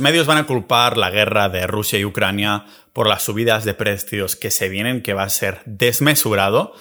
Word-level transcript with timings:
medios 0.00 0.26
van 0.26 0.38
a 0.38 0.46
culpar 0.46 0.96
la 0.96 1.10
guerra 1.10 1.48
de 1.48 1.66
Rusia 1.66 1.98
y 1.98 2.04
Ucrania 2.04 2.66
por 2.92 3.06
las 3.06 3.22
subidas 3.22 3.64
de 3.64 3.74
precios 3.74 4.36
que 4.36 4.50
se 4.50 4.68
vienen, 4.68 5.02
que 5.02 5.14
va 5.14 5.22
a 5.22 5.28
ser 5.28 5.60
desmesurado, 5.66 6.74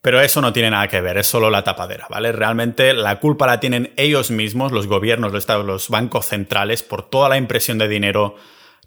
pero 0.00 0.20
eso 0.20 0.42
no 0.42 0.52
tiene 0.52 0.70
nada 0.70 0.88
que 0.88 1.00
ver, 1.00 1.16
es 1.16 1.26
solo 1.26 1.48
la 1.48 1.64
tapadera, 1.64 2.06
¿vale? 2.10 2.30
Realmente 2.30 2.92
la 2.92 3.20
culpa 3.20 3.46
la 3.46 3.58
tienen 3.58 3.94
ellos 3.96 4.30
mismos, 4.30 4.70
los 4.70 4.86
gobiernos, 4.86 5.32
los 5.32 5.42
estados, 5.42 5.64
los 5.64 5.88
bancos 5.88 6.26
centrales, 6.26 6.82
por 6.82 7.08
toda 7.08 7.30
la 7.30 7.38
impresión 7.38 7.78
de 7.78 7.88
dinero 7.88 8.36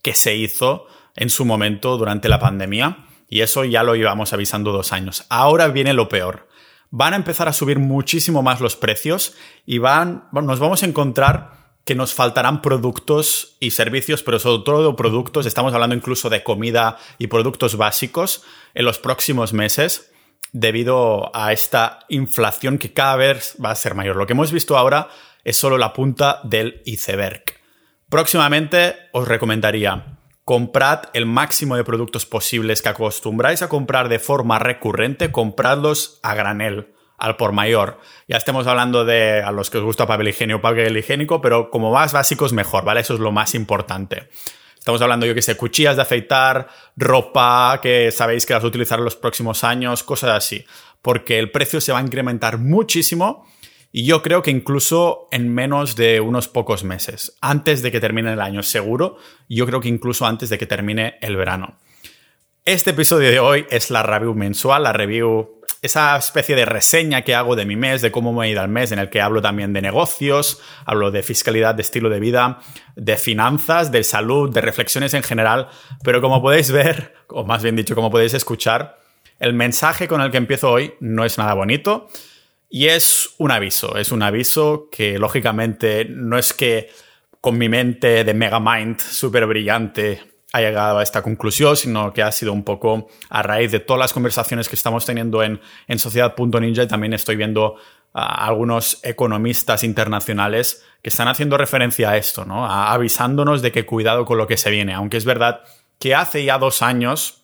que 0.03 0.13
se 0.13 0.35
hizo 0.35 0.85
en 1.15 1.29
su 1.29 1.43
momento 1.43 1.97
durante 1.97 2.29
la 2.29 2.39
pandemia, 2.39 3.07
y 3.27 3.41
eso 3.41 3.65
ya 3.65 3.83
lo 3.83 3.95
íbamos 3.95 4.31
avisando 4.31 4.71
dos 4.71 4.93
años. 4.93 5.25
Ahora 5.29 5.67
viene 5.69 5.93
lo 5.93 6.07
peor. 6.07 6.47
Van 6.89 7.13
a 7.13 7.17
empezar 7.17 7.47
a 7.47 7.53
subir 7.53 7.79
muchísimo 7.79 8.43
más 8.43 8.61
los 8.61 8.75
precios 8.75 9.35
y 9.65 9.79
van, 9.79 10.29
nos 10.31 10.59
vamos 10.59 10.83
a 10.83 10.85
encontrar 10.85 11.66
que 11.87 11.95
nos 11.95 12.13
faltarán 12.13 12.61
productos 12.61 13.55
y 13.61 13.71
servicios, 13.71 14.21
pero 14.21 14.39
sobre 14.39 14.63
todo 14.63 14.97
productos, 14.97 15.45
estamos 15.45 15.73
hablando 15.73 15.95
incluso 15.95 16.29
de 16.29 16.43
comida 16.43 16.97
y 17.17 17.27
productos 17.27 17.77
básicos 17.77 18.43
en 18.73 18.83
los 18.83 18.99
próximos 18.99 19.53
meses 19.53 20.11
debido 20.51 21.33
a 21.33 21.53
esta 21.53 21.99
inflación 22.09 22.77
que 22.77 22.93
cada 22.93 23.15
vez 23.15 23.55
va 23.63 23.71
a 23.71 23.75
ser 23.75 23.95
mayor. 23.95 24.17
Lo 24.17 24.27
que 24.27 24.33
hemos 24.33 24.51
visto 24.51 24.77
ahora 24.77 25.07
es 25.45 25.55
solo 25.55 25.77
la 25.77 25.93
punta 25.93 26.41
del 26.43 26.81
iceberg. 26.85 27.43
Próximamente 28.09 28.95
os 29.13 29.25
recomendaría 29.25 30.19
comprad 30.43 31.05
el 31.13 31.25
máximo 31.25 31.77
de 31.77 31.85
productos 31.85 32.25
posibles 32.25 32.81
que 32.81 32.89
acostumbráis 32.89 33.61
a 33.61 33.69
comprar 33.69 34.09
de 34.09 34.19
forma 34.19 34.59
recurrente, 34.59 35.31
compradlos 35.31 36.19
a 36.21 36.35
granel 36.35 36.96
al 37.17 37.35
por 37.35 37.51
mayor. 37.51 37.99
Ya 38.27 38.37
estemos 38.37 38.67
hablando 38.67 39.03
de 39.03 39.41
a 39.41 39.51
los 39.51 39.69
que 39.69 39.79
os 39.79 39.83
gusta 39.83 40.07
papel 40.07 40.29
higiénico, 40.29 40.61
papel 40.61 40.95
higiénico, 40.95 41.41
pero 41.41 41.69
como 41.69 41.91
más 41.91 42.13
básicos 42.13 42.53
mejor, 42.53 42.85
¿vale? 42.85 43.01
Eso 43.01 43.15
es 43.15 43.19
lo 43.19 43.31
más 43.31 43.55
importante. 43.55 44.29
Estamos 44.77 45.01
hablando, 45.01 45.25
yo 45.25 45.33
que 45.33 45.41
sé, 45.41 45.57
cuchillas 45.57 45.97
de 45.97 46.03
afeitar, 46.03 46.69
ropa 46.95 47.79
que 47.81 48.09
sabéis 48.11 48.45
que 48.45 48.53
las 48.53 48.63
a 48.63 48.67
utilizar 48.67 48.99
en 48.99 49.05
los 49.05 49.17
próximos 49.17 49.63
años, 49.63 50.03
cosas 50.03 50.29
así. 50.31 50.65
Porque 51.01 51.39
el 51.39 51.51
precio 51.51 51.81
se 51.81 51.91
va 51.91 51.99
a 51.99 52.03
incrementar 52.03 52.57
muchísimo 52.57 53.45
y 53.91 54.05
yo 54.05 54.21
creo 54.21 54.41
que 54.41 54.51
incluso 54.51 55.27
en 55.31 55.53
menos 55.53 55.95
de 55.95 56.21
unos 56.21 56.47
pocos 56.47 56.83
meses, 56.83 57.37
antes 57.41 57.81
de 57.81 57.91
que 57.91 57.99
termine 57.99 58.31
el 58.31 58.41
año, 58.41 58.61
seguro, 58.63 59.17
yo 59.49 59.65
creo 59.65 59.81
que 59.81 59.87
incluso 59.87 60.25
antes 60.25 60.49
de 60.49 60.57
que 60.57 60.67
termine 60.67 61.17
el 61.21 61.35
verano. 61.35 61.79
Este 62.63 62.91
episodio 62.91 63.31
de 63.31 63.39
hoy 63.39 63.65
es 63.69 63.89
la 63.91 64.03
review 64.03 64.35
mensual, 64.35 64.83
la 64.83 64.93
review 64.93 65.56
esa 65.81 66.17
especie 66.17 66.55
de 66.55 66.65
reseña 66.65 67.21
que 67.21 67.35
hago 67.35 67.55
de 67.55 67.65
mi 67.65 67.75
mes, 67.75 68.01
de 68.01 68.11
cómo 68.11 68.33
me 68.33 68.45
ha 68.45 68.49
ido 68.49 68.61
al 68.61 68.69
mes, 68.69 68.91
en 68.91 68.99
el 68.99 69.09
que 69.09 69.21
hablo 69.21 69.41
también 69.41 69.73
de 69.73 69.81
negocios, 69.81 70.61
hablo 70.85 71.11
de 71.11 71.23
fiscalidad, 71.23 71.75
de 71.75 71.81
estilo 71.81 72.09
de 72.09 72.19
vida, 72.19 72.59
de 72.95 73.17
finanzas, 73.17 73.91
de 73.91 74.03
salud, 74.03 74.51
de 74.51 74.61
reflexiones 74.61 75.13
en 75.13 75.23
general, 75.23 75.69
pero 76.03 76.21
como 76.21 76.41
podéis 76.41 76.71
ver, 76.71 77.13
o 77.29 77.43
más 77.43 77.63
bien 77.63 77.75
dicho, 77.75 77.95
como 77.95 78.11
podéis 78.11 78.33
escuchar, 78.33 78.99
el 79.39 79.53
mensaje 79.53 80.07
con 80.07 80.21
el 80.21 80.31
que 80.31 80.37
empiezo 80.37 80.71
hoy 80.71 80.95
no 80.99 81.23
es 81.23 81.37
nada 81.37 81.53
bonito 81.53 82.09
y 82.69 82.87
es 82.87 83.29
un 83.37 83.51
aviso, 83.51 83.97
es 83.97 84.11
un 84.11 84.23
aviso 84.23 84.89
que 84.91 85.19
lógicamente 85.19 86.05
no 86.05 86.37
es 86.37 86.53
que 86.53 86.89
con 87.39 87.57
mi 87.57 87.69
mente 87.69 88.23
de 88.23 88.33
Megamind 88.33 88.99
súper 88.99 89.45
brillante 89.45 90.36
ha 90.53 90.61
llegado 90.61 90.99
a 90.99 91.03
esta 91.03 91.21
conclusión, 91.21 91.75
sino 91.75 92.13
que 92.13 92.23
ha 92.23 92.31
sido 92.31 92.53
un 92.53 92.63
poco 92.63 93.09
a 93.29 93.43
raíz 93.43 93.71
de 93.71 93.79
todas 93.79 93.99
las 93.99 94.13
conversaciones 94.13 94.69
que 94.69 94.75
estamos 94.75 95.05
teniendo 95.05 95.43
en, 95.43 95.59
en 95.87 95.99
Sociedad.ninja 95.99 96.83
y 96.83 96.87
también 96.87 97.13
estoy 97.13 97.35
viendo 97.35 97.75
a 98.13 98.45
algunos 98.47 98.99
economistas 99.03 99.83
internacionales 99.83 100.83
que 101.01 101.09
están 101.09 101.27
haciendo 101.27 101.57
referencia 101.57 102.11
a 102.11 102.17
esto, 102.17 102.45
¿no? 102.45 102.65
avisándonos 102.65 103.61
de 103.61 103.71
que 103.71 103.85
cuidado 103.85 104.25
con 104.25 104.37
lo 104.37 104.47
que 104.47 104.57
se 104.57 104.69
viene, 104.69 104.93
aunque 104.93 105.17
es 105.17 105.25
verdad 105.25 105.61
que 105.99 106.15
hace 106.15 106.43
ya 106.45 106.57
dos 106.57 106.81
años, 106.81 107.43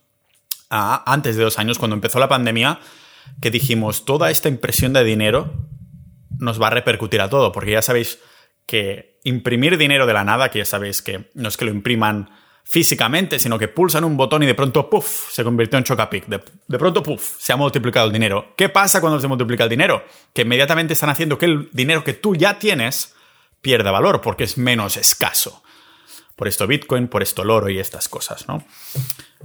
antes 0.70 1.36
de 1.36 1.44
dos 1.44 1.60
años, 1.60 1.78
cuando 1.78 1.96
empezó 1.96 2.20
la 2.20 2.30
pandemia, 2.30 2.80
que 3.42 3.52
dijimos, 3.52 4.06
toda 4.06 4.32
esta 4.32 4.50
impresión 4.50 4.94
de 4.94 5.04
dinero 5.04 5.54
nos 6.40 6.62
va 6.62 6.68
a 6.68 6.72
repercutir 6.72 7.22
a 7.22 7.30
todo, 7.30 7.52
porque 7.52 7.72
ya 7.72 7.82
sabéis 7.82 8.20
que 8.66 9.20
imprimir 9.24 9.78
dinero 9.78 10.06
de 10.06 10.14
la 10.14 10.24
nada, 10.24 10.50
que 10.50 10.60
ya 10.60 10.66
sabéis 10.66 11.02
que 11.02 11.30
no 11.34 11.50
es 11.50 11.58
que 11.58 11.66
lo 11.66 11.72
impriman 11.72 12.30
físicamente, 12.64 13.40
sino 13.40 13.60
que 13.60 13.68
pulsan 13.68 14.04
un 14.04 14.18
botón 14.18 14.44
y 14.44 14.46
de 14.46 14.56
pronto, 14.56 14.90
puff, 14.90 15.32
se 15.32 15.44
convirtió 15.44 15.78
en 15.78 15.84
Chocapic. 15.84 16.26
De, 16.28 16.42
de 16.68 16.80
pronto, 16.80 17.04
puff, 17.04 17.36
se 17.38 17.54
ha 17.54 17.58
multiplicado 17.58 18.08
el 18.08 18.14
dinero. 18.14 18.54
¿Qué 18.56 18.70
pasa 18.70 19.02
cuando 19.02 19.20
se 19.20 19.28
multiplica 19.28 19.64
el 19.66 19.70
dinero? 19.70 20.04
Que 20.34 20.44
inmediatamente 20.44 20.94
están 20.94 21.10
haciendo 21.10 21.38
que 21.38 21.46
el 21.46 21.70
dinero 21.72 22.04
que 22.04 22.14
tú 22.14 22.36
ya 22.36 22.60
tienes 22.60 23.16
pierda 23.62 23.92
valor 23.92 24.22
porque 24.22 24.46
es 24.46 24.58
menos 24.58 24.98
escaso. 24.98 25.62
Por 26.36 26.48
esto 26.48 26.66
Bitcoin, 26.66 27.08
por 27.08 27.22
esto 27.22 27.44
el 27.44 27.52
oro 27.52 27.70
y 27.70 27.78
estas 27.78 28.10
cosas, 28.10 28.48
¿no? 28.48 28.64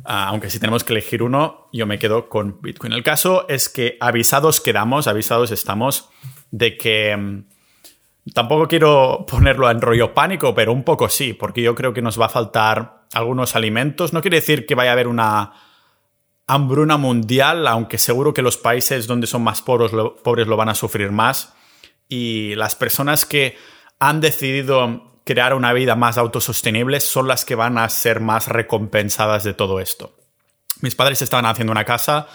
Ah, 0.05 0.29
aunque 0.29 0.49
si 0.49 0.59
tenemos 0.59 0.85
que 0.85 0.95
elegir 0.95 1.23
uno, 1.23 1.69
yo 1.73 1.87
me 1.87 1.99
quedo 1.99 2.31
con 2.31 2.63
Bitcoin. 2.63 2.93
El 2.93 3.03
caso 3.03 3.47
es 3.49 3.69
que 3.69 3.99
avisados 4.01 4.61
quedamos, 4.61 5.07
avisados 5.07 5.51
estamos 5.51 6.09
de 6.51 6.79
que 6.79 7.15
mm, 7.15 7.43
Tampoco 8.35 8.69
quiero 8.69 9.25
ponerlo 9.29 9.71
en 9.71 9.81
rollo 9.81 10.13
pánico, 10.13 10.55
pero 10.55 10.73
un 10.73 10.83
poco 10.83 11.09
sí, 11.09 11.33
porque 11.33 11.63
yo 11.63 11.75
creo 11.75 11.93
que 11.95 12.03
nos 12.03 12.21
va 12.21 12.27
a 12.27 12.31
faltar 12.31 12.98
algunos 13.13 13.57
alimentos. 13.57 14.13
No 14.13 14.21
quiere 14.21 14.39
decir 14.39 14.67
que 14.67 14.75
vaya 14.75 14.91
a 14.91 14.93
haber 14.95 15.09
una 15.09 15.53
hambruna 16.47 16.97
mundial, 16.97 17.67
aunque 17.67 17.99
seguro 17.99 18.35
que 18.35 18.43
los 18.43 18.57
países 18.57 19.07
donde 19.07 19.27
son 19.27 19.43
más 19.43 19.63
pobres 19.63 19.93
lo, 19.93 20.17
pobres 20.17 20.47
lo 20.47 20.57
van 20.57 20.69
a 20.69 20.75
sufrir 20.75 21.13
más. 21.13 21.55
Y 22.09 22.55
las 22.55 22.75
personas 22.75 23.27
que 23.27 23.57
han 23.99 24.21
decidido 24.21 25.21
crear 25.25 25.53
una 25.53 25.75
vida 25.75 25.95
más 25.95 26.17
autosostenible 26.17 27.01
son 27.01 27.29
las 27.29 27.45
que 27.45 27.55
van 27.55 27.77
a 27.77 27.89
ser 27.91 28.21
más 28.21 28.49
recompensadas 28.49 29.45
de 29.45 29.53
todo 29.53 29.79
esto. 29.79 30.17
Mis 30.81 30.95
padres 30.95 31.21
estaban 31.21 31.45
haciendo 31.45 31.73
una 31.73 31.85
casa 31.85 32.29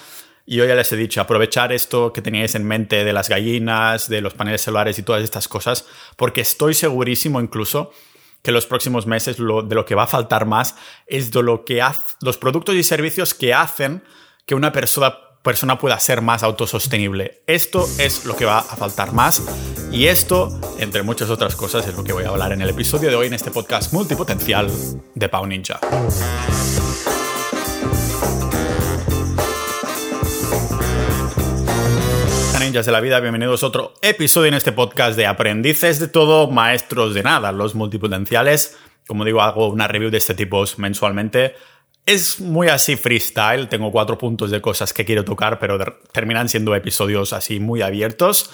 y 0.45 0.57
yo 0.57 0.65
ya 0.65 0.75
les 0.75 0.91
he 0.91 0.97
dicho, 0.97 1.21
aprovechar 1.21 1.71
esto 1.71 2.11
que 2.11 2.21
teníais 2.21 2.53
en 2.55 2.65
mente 2.65 3.03
de 3.03 3.13
las 3.13 3.29
gallinas, 3.29 4.09
de 4.09 4.21
los 4.21 4.33
paneles 4.33 4.61
solares 4.61 4.99
y 4.99 5.03
todas 5.03 5.23
estas 5.23 5.47
cosas, 5.47 5.85
porque 6.17 6.41
estoy 6.41 6.73
segurísimo 6.73 7.39
incluso 7.39 7.91
que 8.43 8.51
los 8.51 8.67
próximos 8.67 9.07
meses 9.07 9.37
de 9.37 9.43
lo 9.75 9.85
que 9.85 9.95
va 9.95 10.03
a 10.03 10.07
faltar 10.07 10.45
más 10.45 10.75
es 11.07 11.31
de 11.31 11.41
lo 11.41 11.63
que 11.63 11.81
los 12.21 12.37
productos 12.37 12.75
y 12.75 12.83
servicios 12.83 13.33
que 13.33 13.53
hacen 13.53 14.03
que 14.45 14.53
una 14.53 14.73
persona, 14.73 15.15
persona 15.41 15.77
pueda 15.79 15.97
ser 15.99 16.21
más 16.21 16.43
autosostenible. 16.43 17.41
Esto 17.47 17.87
es 17.97 18.25
lo 18.25 18.35
que 18.35 18.45
va 18.45 18.59
a 18.59 18.75
faltar 18.75 19.13
más 19.13 19.41
y 19.91 20.07
esto, 20.07 20.59
entre 20.77 21.03
muchas 21.03 21.29
otras 21.29 21.55
cosas, 21.55 21.87
es 21.87 21.95
lo 21.95 22.03
que 22.03 22.11
voy 22.11 22.25
a 22.25 22.29
hablar 22.29 22.51
en 22.51 22.61
el 22.61 22.69
episodio 22.69 23.09
de 23.09 23.15
hoy 23.15 23.27
en 23.27 23.33
este 23.33 23.49
podcast 23.49 23.93
multipotencial 23.93 24.69
de 25.15 25.29
Pau 25.29 25.45
Ninja. 25.47 25.79
Ninjas 32.63 32.85
de 32.85 32.93
la 32.93 33.01
vida, 33.01 33.19
bienvenidos 33.19 33.61
a 33.61 33.67
otro 33.67 33.93
episodio 34.01 34.47
en 34.47 34.53
este 34.53 34.71
podcast 34.71 35.17
de 35.17 35.27
aprendices 35.27 35.99
de 35.99 36.07
todo, 36.07 36.49
maestros 36.49 37.13
de 37.13 37.21
nada, 37.21 37.51
los 37.51 37.75
multipotenciales. 37.75 38.77
Como 39.05 39.25
digo, 39.25 39.41
hago 39.41 39.67
una 39.67 39.85
review 39.85 40.09
de 40.09 40.19
este 40.19 40.33
tipo 40.33 40.63
mensualmente. 40.77 41.55
Es 42.05 42.39
muy 42.39 42.69
así 42.69 42.95
freestyle, 42.95 43.67
tengo 43.67 43.91
cuatro 43.91 44.17
puntos 44.17 44.49
de 44.49 44.61
cosas 44.61 44.93
que 44.93 45.03
quiero 45.03 45.25
tocar, 45.25 45.59
pero 45.59 45.77
terminan 46.13 46.47
siendo 46.47 46.73
episodios 46.73 47.33
así 47.33 47.59
muy 47.59 47.81
abiertos. 47.81 48.49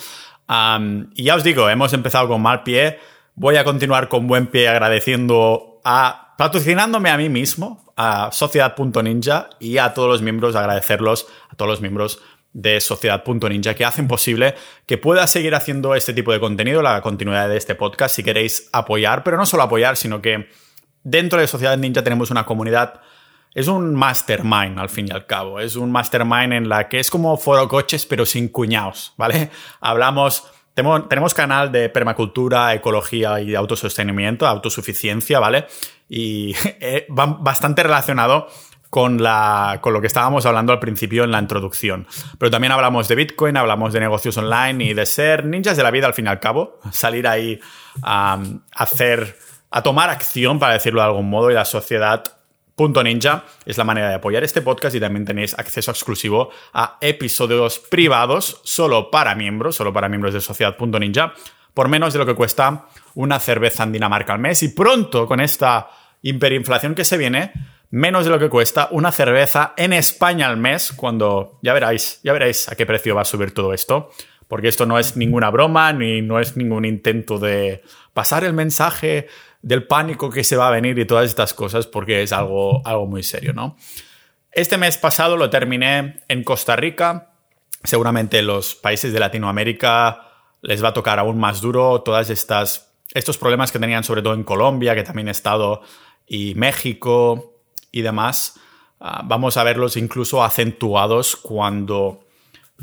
y 1.14 1.24
ya 1.24 1.36
os 1.36 1.44
digo, 1.44 1.70
hemos 1.70 1.94
empezado 1.94 2.30
con 2.30 2.42
mal 2.42 2.64
pie, 2.64 2.98
voy 3.36 3.58
a 3.58 3.64
continuar 3.64 4.10
con 4.10 4.26
buen 4.26 4.48
pie 4.48 4.70
agradeciendo 4.70 5.82
a, 5.86 6.34
patrocinándome 6.36 7.12
a 7.12 7.18
mí 7.18 7.30
mismo, 7.30 7.86
a 7.96 8.32
Sociedad.ninja 8.32 9.52
y 9.60 9.78
a 9.78 9.94
todos 9.94 10.10
los 10.10 10.24
miembros, 10.24 10.56
agradecerlos 10.56 11.28
a 11.52 11.56
todos 11.56 11.70
los 11.70 11.82
miembros 11.82 12.20
de 12.54 12.80
Sociedad.ninja 12.82 13.76
que 13.76 13.86
hacen 13.86 14.08
posible 14.08 14.56
que 14.86 14.98
pueda 14.98 15.28
seguir 15.28 15.54
haciendo 15.56 15.96
este 15.96 16.14
tipo 16.14 16.32
de 16.32 16.40
contenido, 16.40 16.82
la 16.82 17.02
continuidad 17.02 17.48
de 17.50 17.58
este 17.58 17.76
podcast, 17.76 18.16
si 18.16 18.24
queréis 18.24 18.70
apoyar, 18.74 19.24
pero 19.24 19.38
no 19.38 19.46
solo 19.46 19.64
apoyar, 19.64 19.98
sino 19.98 20.22
que 20.22 20.50
dentro 21.04 21.40
de 21.40 21.48
Sociedad 21.48 21.78
Ninja 21.78 22.04
tenemos 22.04 22.32
una 22.32 22.46
comunidad, 22.46 23.02
es 23.54 23.68
un 23.68 23.94
mastermind 23.96 24.80
al 24.80 24.90
fin 24.90 25.08
y 25.08 25.12
al 25.12 25.26
cabo, 25.26 25.60
es 25.60 25.76
un 25.76 25.92
mastermind 25.92 26.54
en 26.54 26.70
la 26.70 26.88
que 26.90 27.00
es 27.00 27.10
como 27.10 27.38
foro 27.38 27.68
coches 27.68 28.06
pero 28.06 28.26
sin 28.26 28.50
cuñados, 28.50 29.14
¿vale? 29.18 29.50
Hablamos... 29.82 30.44
Tenemos, 31.10 31.34
canal 31.34 31.74
de 31.74 31.90
permacultura, 31.90 32.74
ecología 32.74 33.42
y 33.42 33.54
autosostenimiento, 33.54 34.48
autosuficiencia, 34.48 35.38
¿vale? 35.38 35.68
Y 36.08 36.56
eh, 36.80 37.06
va 37.12 37.26
bastante 37.26 37.84
relacionado 37.84 38.48
con, 38.90 39.22
la, 39.22 39.80
con 39.82 39.94
lo 39.94 40.02
que 40.02 40.08
estábamos 40.08 40.46
hablando 40.46 40.74
al 40.74 40.80
principio 40.80 41.24
en 41.24 41.32
la 41.32 41.40
introducción. 41.40 42.08
Pero 42.38 42.50
también 42.50 42.72
hablamos 42.72 43.08
de 43.08 43.16
Bitcoin, 43.16 43.58
hablamos 43.58 43.94
de 43.94 44.00
negocios 44.00 44.38
online 44.38 44.84
y 44.84 44.94
de 44.94 45.06
ser 45.06 45.46
ninjas 45.46 45.78
de 45.78 45.84
la 45.84 45.92
vida 45.92 46.08
al 46.08 46.14
fin 46.14 46.26
y 46.26 46.30
al 46.30 46.40
cabo, 46.40 46.80
salir 46.92 47.28
ahí 47.28 47.60
a 48.02 48.40
hacer, 48.74 49.38
a 49.72 49.82
tomar 49.84 50.10
acción, 50.10 50.60
para 50.60 50.74
decirlo 50.74 51.02
de 51.02 51.08
algún 51.08 51.30
modo, 51.30 51.52
y 51.52 51.54
la 51.54 51.66
sociedad 51.66 52.24
Punto 52.76 53.04
Ninja 53.04 53.44
es 53.66 53.78
la 53.78 53.84
manera 53.84 54.08
de 54.08 54.16
apoyar 54.16 54.42
este 54.46 54.62
podcast 54.62 54.96
y 54.96 55.02
también 55.02 55.26
tenéis 55.26 55.54
acceso 55.60 55.92
exclusivo 55.92 56.50
a 56.74 56.98
episodios 57.02 57.78
privados 57.78 58.62
solo 58.64 59.12
para 59.12 59.36
miembros, 59.36 59.76
solo 59.76 59.92
para 59.92 60.08
miembros 60.08 60.34
de 60.34 60.40
Sociedad.ninja 60.40 61.34
por 61.74 61.88
menos 61.88 62.14
de 62.14 62.20
lo 62.20 62.26
que 62.26 62.36
cuesta 62.36 62.88
una 63.16 63.40
cerveza 63.40 63.84
en 63.84 63.92
Dinamarca 63.92 64.34
al 64.34 64.40
mes. 64.40 64.64
Y 64.64 64.70
pronto, 64.70 65.28
con 65.28 65.40
esta 65.40 65.90
hiperinflación 66.22 66.96
que 66.96 67.06
se 67.06 67.18
viene, 67.18 67.54
menos 67.92 68.26
de 68.26 68.32
lo 68.32 68.40
que 68.40 68.50
cuesta 68.50 68.88
una 68.92 69.12
cerveza 69.12 69.74
en 69.78 69.94
España 69.94 70.48
al 70.48 70.58
mes, 70.58 70.94
cuando 70.96 71.60
ya 71.62 71.74
veréis, 71.74 72.20
ya 72.24 72.34
veréis 72.34 72.70
a 72.70 72.76
qué 72.76 72.86
precio 72.86 73.16
va 73.16 73.22
a 73.22 73.26
subir 73.26 73.54
todo 73.54 73.74
esto. 73.74 74.10
Porque 74.48 74.68
esto 74.68 74.88
no 74.88 74.98
es 74.98 75.16
ninguna 75.16 75.52
broma, 75.52 75.94
ni 75.94 76.22
no 76.24 76.40
es 76.40 76.58
ningún 76.58 76.84
intento 76.84 77.38
de 77.38 77.84
pasar 78.14 78.44
el 78.44 78.54
mensaje 78.54 79.28
del 79.62 79.86
pánico 79.86 80.32
que 80.32 80.44
se 80.44 80.58
va 80.58 80.68
a 80.68 80.72
venir 80.72 80.98
y 80.98 81.06
todas 81.06 81.26
estas 81.26 81.54
cosas, 81.54 81.86
porque 81.86 82.24
es 82.24 82.34
algo, 82.34 82.82
algo 82.84 83.06
muy 83.06 83.22
serio, 83.22 83.54
¿no? 83.54 83.78
Este 84.52 84.78
mes 84.78 84.98
pasado 84.98 85.38
lo 85.38 85.52
terminé 85.52 86.22
en 86.28 86.44
Costa 86.44 86.76
Rica. 86.76 87.34
Seguramente 87.84 88.42
los 88.42 88.74
países 88.74 89.14
de 89.14 89.20
Latinoamérica 89.20 90.22
les 90.62 90.84
va 90.84 90.90
a 90.90 90.94
tocar 90.94 91.20
aún 91.20 91.38
más 91.38 91.62
duro 91.62 92.02
todas 92.02 92.30
estas 92.30 92.88
estos 93.14 93.38
problemas 93.38 93.72
que 93.72 93.80
tenían 93.80 94.04
sobre 94.04 94.22
todo 94.22 94.34
en 94.34 94.44
Colombia, 94.44 94.96
que 94.96 95.04
también 95.04 95.28
he 95.28 95.32
estado, 95.32 95.82
y 96.28 96.54
México 96.56 97.59
y 97.92 98.02
demás. 98.02 98.60
Ah, 99.00 99.22
vamos 99.24 99.58
a 99.58 99.64
verlos 99.64 99.98
incluso 99.98 100.44
acentuados 100.44 101.36
cuando 101.36 102.26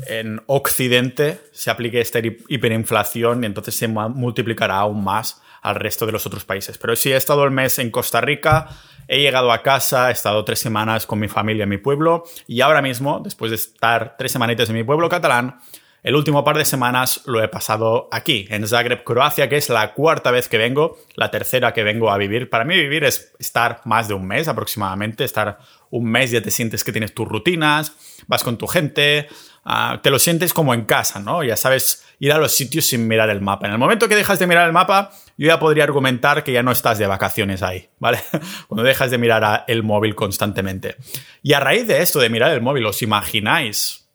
en 0.05 0.41
Occidente 0.47 1.41
se 1.51 1.71
aplique 1.71 1.99
esta 2.01 2.19
hiperinflación 2.19 3.43
y 3.43 3.47
entonces 3.47 3.75
se 3.75 3.87
multiplicará 3.87 4.77
aún 4.77 5.03
más 5.03 5.41
al 5.61 5.75
resto 5.75 6.05
de 6.05 6.11
los 6.11 6.25
otros 6.25 6.45
países. 6.45 6.77
Pero 6.77 6.95
sí, 6.95 7.11
he 7.11 7.15
estado 7.15 7.43
el 7.43 7.51
mes 7.51 7.79
en 7.79 7.91
Costa 7.91 8.21
Rica, 8.21 8.67
he 9.07 9.19
llegado 9.21 9.51
a 9.51 9.63
casa, 9.63 10.09
he 10.09 10.13
estado 10.13 10.45
tres 10.45 10.59
semanas 10.59 11.05
con 11.05 11.19
mi 11.19 11.27
familia 11.27 11.63
en 11.63 11.69
mi 11.69 11.77
pueblo 11.77 12.23
y 12.45 12.61
ahora 12.61 12.81
mismo, 12.81 13.19
después 13.23 13.51
de 13.51 13.55
estar 13.55 14.15
tres 14.17 14.31
semanitas 14.31 14.69
en 14.69 14.75
mi 14.75 14.83
pueblo 14.83 15.09
catalán, 15.09 15.59
el 16.03 16.15
último 16.15 16.43
par 16.43 16.57
de 16.57 16.65
semanas 16.65 17.21
lo 17.25 17.43
he 17.43 17.47
pasado 17.47 18.07
aquí, 18.11 18.47
en 18.49 18.67
Zagreb, 18.67 19.03
Croacia, 19.03 19.49
que 19.49 19.57
es 19.57 19.69
la 19.69 19.93
cuarta 19.93 20.31
vez 20.31 20.47
que 20.47 20.57
vengo, 20.57 20.97
la 21.15 21.31
tercera 21.31 21.73
que 21.73 21.83
vengo 21.83 22.11
a 22.11 22.17
vivir. 22.17 22.49
Para 22.49 22.65
mí 22.65 22.75
vivir 22.75 23.03
es 23.03 23.33
estar 23.39 23.81
más 23.85 24.07
de 24.07 24.13
un 24.13 24.27
mes 24.27 24.47
aproximadamente, 24.47 25.23
estar 25.23 25.59
un 25.89 26.09
mes 26.09 26.31
ya 26.31 26.41
te 26.41 26.51
sientes 26.51 26.83
que 26.83 26.91
tienes 26.91 27.13
tus 27.13 27.27
rutinas, 27.27 27.93
vas 28.27 28.43
con 28.43 28.57
tu 28.57 28.67
gente, 28.67 29.27
ah, 29.65 29.99
te 30.03 30.09
lo 30.11 30.19
sientes 30.19 30.53
como 30.53 30.73
en 30.73 30.85
casa, 30.85 31.19
¿no? 31.19 31.43
Ya 31.43 31.55
sabes 31.55 32.05
ir 32.19 32.31
a 32.31 32.37
los 32.37 32.53
sitios 32.55 32.85
sin 32.85 33.07
mirar 33.07 33.29
el 33.29 33.41
mapa. 33.41 33.67
En 33.67 33.73
el 33.73 33.79
momento 33.79 34.07
que 34.07 34.15
dejas 34.15 34.39
de 34.39 34.47
mirar 34.47 34.67
el 34.67 34.73
mapa, 34.73 35.11
yo 35.37 35.47
ya 35.47 35.59
podría 35.59 35.83
argumentar 35.83 36.43
que 36.43 36.51
ya 36.51 36.63
no 36.63 36.71
estás 36.71 36.97
de 36.97 37.07
vacaciones 37.07 37.63
ahí, 37.63 37.89
¿vale? 37.99 38.19
Cuando 38.67 38.83
dejas 38.83 39.11
de 39.11 39.17
mirar 39.17 39.65
el 39.67 39.83
móvil 39.83 40.15
constantemente. 40.15 40.95
Y 41.41 41.53
a 41.53 41.59
raíz 41.59 41.87
de 41.87 42.01
esto, 42.01 42.19
de 42.19 42.29
mirar 42.29 42.51
el 42.51 42.61
móvil, 42.61 42.85
¿os 42.85 43.01
imagináis 43.01 44.06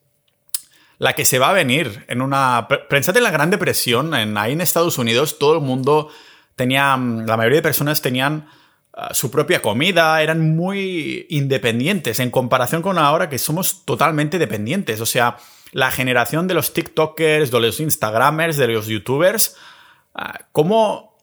la 1.03 1.15
que 1.15 1.25
se 1.25 1.41
va 1.41 1.51
a 1.51 1.53
venir 1.53 2.05
en 2.07 2.23
una... 2.23 2.69
Pensad 2.89 3.17
en 3.17 3.25
la 3.25 3.33
Gran 3.33 3.51
Depresión, 3.51 4.15
en, 4.15 4.39
ahí 4.39 4.53
en 4.53 4.61
Estados 4.61 4.99
Unidos 4.99 5.37
todo 5.37 5.55
el 5.55 5.61
mundo 5.61 6.11
tenía, 6.55 6.91
la 6.91 7.37
mayoría 7.37 7.57
de 7.57 7.63
personas 7.63 8.01
tenían 8.01 8.49
ah, 8.93 9.13
su 9.13 9.29
propia 9.29 9.61
comida, 9.63 10.23
eran 10.23 10.55
muy 10.55 11.27
independientes 11.29 12.21
en 12.21 12.31
comparación 12.31 12.83
con 12.83 12.99
ahora 12.99 13.29
que 13.29 13.41
somos 13.41 13.85
totalmente 13.85 14.39
dependientes. 14.39 15.01
O 15.01 15.07
sea, 15.07 15.39
la 15.73 15.91
generación 15.91 16.47
de 16.47 16.55
los 16.55 16.73
TikTokers, 16.73 17.51
de 17.51 17.61
los 17.61 17.81
Instagramers, 17.81 18.57
de 18.57 18.69
los 18.69 18.87
YouTubers, 18.87 19.57
uh, 20.15 20.45
cómo 20.53 21.19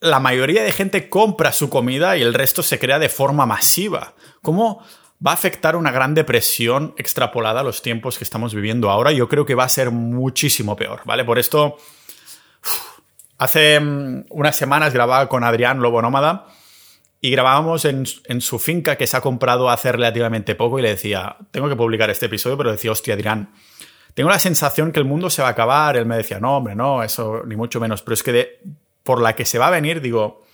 la 0.00 0.18
mayoría 0.18 0.64
de 0.64 0.72
gente 0.72 1.08
compra 1.08 1.52
su 1.52 1.70
comida 1.70 2.16
y 2.16 2.22
el 2.22 2.34
resto 2.34 2.64
se 2.64 2.80
crea 2.80 2.98
de 2.98 3.08
forma 3.08 3.46
masiva. 3.46 4.14
¿Cómo 4.42 4.82
va 5.24 5.32
a 5.32 5.34
afectar 5.34 5.76
una 5.76 5.90
gran 5.90 6.14
depresión 6.14 6.94
extrapolada 6.96 7.60
a 7.60 7.64
los 7.64 7.82
tiempos 7.82 8.18
que 8.18 8.24
estamos 8.24 8.54
viviendo 8.54 8.90
ahora. 8.90 9.12
Yo 9.12 9.28
creo 9.28 9.44
que 9.44 9.54
va 9.54 9.64
a 9.64 9.68
ser 9.68 9.90
muchísimo 9.90 10.76
peor, 10.76 11.00
¿vale? 11.04 11.24
Por 11.24 11.38
esto, 11.38 11.76
hace 13.38 13.80
mm, 13.80 14.26
unas 14.30 14.56
semanas 14.56 14.92
grababa 14.92 15.28
con 15.28 15.44
Adrián 15.44 15.80
Lobo 15.80 16.00
Nómada 16.02 16.46
y 17.20 17.32
grabábamos 17.32 17.84
en, 17.84 18.06
su 18.06 18.58
finca 18.60 18.96
que 18.96 19.08
se 19.08 19.16
ha 19.16 19.20
comprado 19.20 19.70
hace 19.70 19.90
relativamente 19.90 20.54
poco 20.54 20.78
y 20.78 20.82
le 20.82 20.90
decía, 20.90 21.36
tengo 21.50 21.68
que 21.68 21.74
publicar 21.74 22.10
este 22.10 22.26
episodio, 22.26 22.56
pero 22.56 22.70
decía, 22.70 22.92
hostia, 22.92 23.14
Adrián, 23.14 23.50
tengo 24.14 24.30
la 24.30 24.38
sensación 24.38 24.92
que 24.92 25.00
el 25.00 25.04
mundo 25.04 25.28
se 25.28 25.42
va 25.42 25.48
a 25.48 25.52
acabar. 25.52 25.96
Él 25.96 26.06
me 26.06 26.16
decía, 26.16 26.38
no, 26.38 26.56
hombre, 26.56 26.76
no, 26.76 27.02
eso 27.02 27.42
ni 27.44 27.56
mucho 27.56 27.80
menos, 27.80 28.02
pero 28.02 28.14
es 28.14 28.22
que 28.22 28.60
por 29.02 29.20
la 29.20 29.34
que 29.34 29.44
se 29.44 29.58
va 29.58 29.66
a 29.66 29.70
venir, 29.70 30.00
digo, 30.00 30.44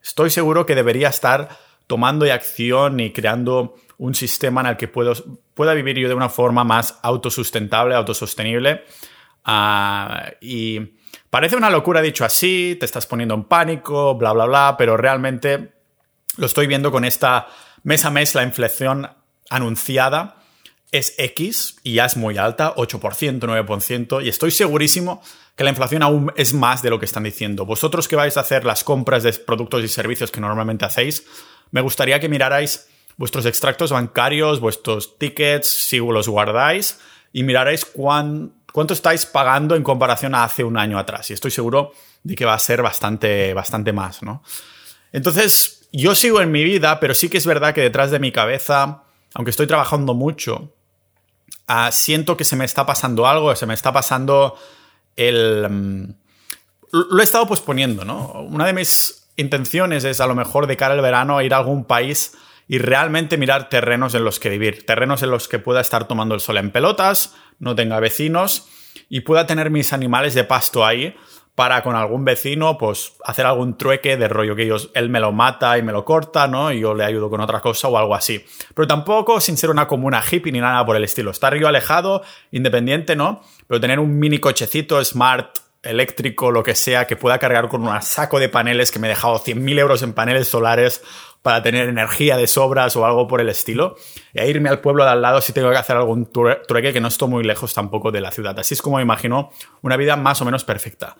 estoy 0.00 0.30
seguro 0.30 0.64
que 0.64 0.76
debería 0.76 1.08
estar 1.08 1.48
tomando 1.88 2.30
acción 2.32 3.00
y 3.00 3.12
creando 3.12 3.74
un 4.02 4.16
sistema 4.16 4.62
en 4.62 4.66
el 4.66 4.76
que 4.76 4.88
puedo, 4.88 5.14
pueda 5.54 5.74
vivir 5.74 5.96
yo 5.96 6.08
de 6.08 6.14
una 6.14 6.28
forma 6.28 6.64
más 6.64 6.98
autosustentable, 7.02 7.94
autosostenible. 7.94 8.82
Ah, 9.44 10.32
y 10.40 10.80
parece 11.30 11.54
una 11.54 11.70
locura 11.70 12.02
dicho 12.02 12.24
así, 12.24 12.76
te 12.80 12.84
estás 12.84 13.06
poniendo 13.06 13.36
en 13.36 13.44
pánico, 13.44 14.16
bla, 14.16 14.32
bla, 14.32 14.46
bla, 14.46 14.74
pero 14.76 14.96
realmente 14.96 15.74
lo 16.36 16.46
estoy 16.46 16.66
viendo 16.66 16.90
con 16.90 17.04
esta 17.04 17.46
mes 17.84 18.04
a 18.04 18.10
mes, 18.10 18.34
la 18.34 18.42
inflación 18.42 19.08
anunciada 19.50 20.42
es 20.90 21.14
X 21.16 21.76
y 21.84 21.94
ya 21.94 22.06
es 22.06 22.16
muy 22.16 22.36
alta, 22.38 22.74
8%, 22.74 23.38
9%, 23.38 24.24
y 24.24 24.28
estoy 24.28 24.50
segurísimo 24.50 25.22
que 25.54 25.62
la 25.62 25.70
inflación 25.70 26.02
aún 26.02 26.32
es 26.36 26.54
más 26.54 26.82
de 26.82 26.90
lo 26.90 26.98
que 26.98 27.06
están 27.06 27.22
diciendo. 27.22 27.64
Vosotros 27.64 28.08
que 28.08 28.16
vais 28.16 28.36
a 28.36 28.40
hacer 28.40 28.64
las 28.64 28.82
compras 28.82 29.22
de 29.22 29.32
productos 29.32 29.84
y 29.84 29.88
servicios 29.88 30.32
que 30.32 30.40
normalmente 30.40 30.84
hacéis, 30.84 31.24
me 31.70 31.80
gustaría 31.80 32.18
que 32.18 32.28
mirarais 32.28 32.88
vuestros 33.22 33.46
extractos 33.46 33.92
bancarios, 33.92 34.58
vuestros 34.58 35.16
tickets, 35.16 35.68
si 35.68 35.98
los 35.98 36.26
guardáis, 36.26 36.98
y 37.32 37.44
miraréis 37.44 37.84
cuánto 37.84 38.92
estáis 38.92 39.26
pagando 39.26 39.76
en 39.76 39.84
comparación 39.84 40.34
a 40.34 40.42
hace 40.42 40.64
un 40.64 40.76
año 40.76 40.98
atrás. 40.98 41.30
Y 41.30 41.32
estoy 41.32 41.52
seguro 41.52 41.92
de 42.24 42.34
que 42.34 42.44
va 42.44 42.54
a 42.54 42.58
ser 42.58 42.82
bastante, 42.82 43.54
bastante 43.54 43.92
más, 43.92 44.24
¿no? 44.24 44.42
Entonces, 45.12 45.86
yo 45.92 46.16
sigo 46.16 46.40
en 46.40 46.50
mi 46.50 46.64
vida, 46.64 46.98
pero 46.98 47.14
sí 47.14 47.28
que 47.28 47.38
es 47.38 47.46
verdad 47.46 47.72
que 47.72 47.80
detrás 47.80 48.10
de 48.10 48.18
mi 48.18 48.32
cabeza, 48.32 49.04
aunque 49.34 49.52
estoy 49.52 49.68
trabajando 49.68 50.14
mucho, 50.14 50.74
ah, 51.68 51.92
siento 51.92 52.36
que 52.36 52.42
se 52.42 52.56
me 52.56 52.64
está 52.64 52.86
pasando 52.86 53.28
algo, 53.28 53.54
se 53.54 53.66
me 53.66 53.74
está 53.74 53.92
pasando 53.92 54.58
el... 55.14 55.68
Mm, 55.70 56.14
lo 56.90 57.20
he 57.20 57.22
estado 57.22 57.46
posponiendo, 57.46 58.04
¿no? 58.04 58.32
Una 58.50 58.66
de 58.66 58.72
mis 58.72 59.28
intenciones 59.36 60.02
es 60.02 60.20
a 60.20 60.26
lo 60.26 60.34
mejor 60.34 60.66
de 60.66 60.76
cara 60.76 60.94
al 60.94 61.00
verano 61.02 61.40
ir 61.40 61.54
a 61.54 61.58
algún 61.58 61.84
país 61.84 62.32
y 62.72 62.78
realmente 62.78 63.36
mirar 63.36 63.68
terrenos 63.68 64.14
en 64.14 64.24
los 64.24 64.40
que 64.40 64.48
vivir, 64.48 64.86
terrenos 64.86 65.22
en 65.22 65.30
los 65.30 65.46
que 65.46 65.58
pueda 65.58 65.82
estar 65.82 66.08
tomando 66.08 66.34
el 66.34 66.40
sol 66.40 66.56
en 66.56 66.70
pelotas, 66.70 67.34
no 67.58 67.74
tenga 67.74 68.00
vecinos 68.00 68.66
y 69.10 69.20
pueda 69.20 69.44
tener 69.44 69.68
mis 69.68 69.92
animales 69.92 70.32
de 70.32 70.44
pasto 70.44 70.82
ahí 70.82 71.14
para 71.54 71.82
con 71.82 71.96
algún 71.96 72.24
vecino 72.24 72.78
pues 72.78 73.12
hacer 73.26 73.44
algún 73.44 73.76
trueque 73.76 74.16
de 74.16 74.26
rollo 74.26 74.56
que 74.56 74.62
ellos, 74.62 74.88
él 74.94 75.10
me 75.10 75.20
lo 75.20 75.32
mata 75.32 75.76
y 75.76 75.82
me 75.82 75.92
lo 75.92 76.06
corta, 76.06 76.48
¿no? 76.48 76.72
Y 76.72 76.80
yo 76.80 76.94
le 76.94 77.04
ayudo 77.04 77.28
con 77.28 77.42
otra 77.42 77.60
cosa 77.60 77.88
o 77.88 77.98
algo 77.98 78.14
así. 78.14 78.42
Pero 78.74 78.88
tampoco 78.88 79.38
sin 79.38 79.58
ser 79.58 79.68
una 79.68 79.86
comuna 79.86 80.22
hippie 80.22 80.50
ni 80.50 80.60
nada 80.60 80.86
por 80.86 80.96
el 80.96 81.04
estilo. 81.04 81.30
Estar 81.30 81.54
yo 81.54 81.68
alejado, 81.68 82.22
independiente, 82.52 83.16
¿no? 83.16 83.42
Pero 83.66 83.82
tener 83.82 84.00
un 84.00 84.18
mini 84.18 84.38
cochecito 84.38 85.04
smart 85.04 85.58
eléctrico, 85.82 86.50
lo 86.50 86.62
que 86.62 86.74
sea, 86.74 87.06
que 87.06 87.16
pueda 87.16 87.38
cargar 87.38 87.68
con 87.68 87.86
un 87.86 88.02
saco 88.02 88.38
de 88.38 88.48
paneles 88.48 88.90
que 88.90 88.98
me 88.98 89.08
he 89.08 89.10
dejado 89.10 89.42
100.000 89.42 89.78
euros 89.78 90.02
en 90.02 90.12
paneles 90.12 90.48
solares 90.48 91.02
para 91.42 91.62
tener 91.62 91.88
energía 91.88 92.36
de 92.36 92.46
sobras 92.46 92.94
o 92.96 93.04
algo 93.04 93.26
por 93.26 93.40
el 93.40 93.48
estilo. 93.48 93.96
E 94.32 94.48
irme 94.48 94.68
al 94.68 94.80
pueblo 94.80 95.04
de 95.04 95.10
al 95.10 95.22
lado 95.22 95.40
si 95.40 95.52
tengo 95.52 95.70
que 95.70 95.76
hacer 95.76 95.96
algún 95.96 96.30
trueque 96.30 96.92
que 96.92 97.00
no 97.00 97.08
estoy 97.08 97.28
muy 97.28 97.44
lejos 97.44 97.74
tampoco 97.74 98.12
de 98.12 98.20
la 98.20 98.30
ciudad. 98.30 98.58
Así 98.58 98.74
es 98.74 98.82
como 98.82 98.96
me 98.96 99.02
imagino 99.02 99.50
una 99.82 99.96
vida 99.96 100.16
más 100.16 100.40
o 100.40 100.44
menos 100.44 100.64
perfecta. 100.64 101.16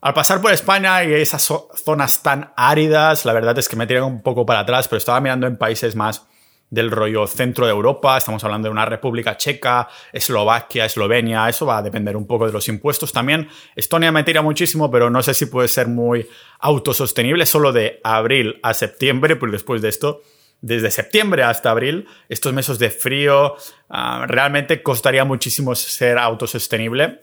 Al 0.00 0.14
pasar 0.14 0.40
por 0.40 0.52
España 0.52 1.02
y 1.04 1.14
esas 1.14 1.42
zonas 1.84 2.22
tan 2.22 2.52
áridas, 2.56 3.24
la 3.24 3.32
verdad 3.32 3.58
es 3.58 3.68
que 3.68 3.76
me 3.76 3.86
tiran 3.86 4.04
un 4.04 4.22
poco 4.22 4.44
para 4.44 4.60
atrás, 4.60 4.88
pero 4.88 4.98
estaba 4.98 5.20
mirando 5.20 5.46
en 5.46 5.56
países 5.56 5.96
más 5.96 6.26
del 6.70 6.90
rollo 6.90 7.26
centro 7.26 7.66
de 7.66 7.72
Europa, 7.72 8.18
estamos 8.18 8.42
hablando 8.42 8.66
de 8.66 8.72
una 8.72 8.84
República 8.84 9.36
Checa, 9.36 9.88
Eslovaquia, 10.12 10.84
Eslovenia, 10.84 11.48
eso 11.48 11.64
va 11.64 11.78
a 11.78 11.82
depender 11.82 12.16
un 12.16 12.26
poco 12.26 12.46
de 12.46 12.52
los 12.52 12.68
impuestos 12.68 13.12
también. 13.12 13.48
Estonia 13.76 14.10
me 14.10 14.24
tira 14.24 14.42
muchísimo, 14.42 14.90
pero 14.90 15.08
no 15.08 15.22
sé 15.22 15.34
si 15.34 15.46
puede 15.46 15.68
ser 15.68 15.86
muy 15.86 16.28
autosostenible 16.58 17.46
solo 17.46 17.72
de 17.72 18.00
abril 18.02 18.58
a 18.62 18.74
septiembre, 18.74 19.36
porque 19.36 19.52
después 19.52 19.80
de 19.80 19.88
esto, 19.88 20.22
desde 20.60 20.90
septiembre 20.90 21.44
hasta 21.44 21.70
abril, 21.70 22.08
estos 22.28 22.52
meses 22.52 22.78
de 22.78 22.90
frío, 22.90 23.56
ah, 23.88 24.24
realmente 24.26 24.82
costaría 24.82 25.24
muchísimo 25.24 25.74
ser 25.74 26.18
autosostenible. 26.18 27.22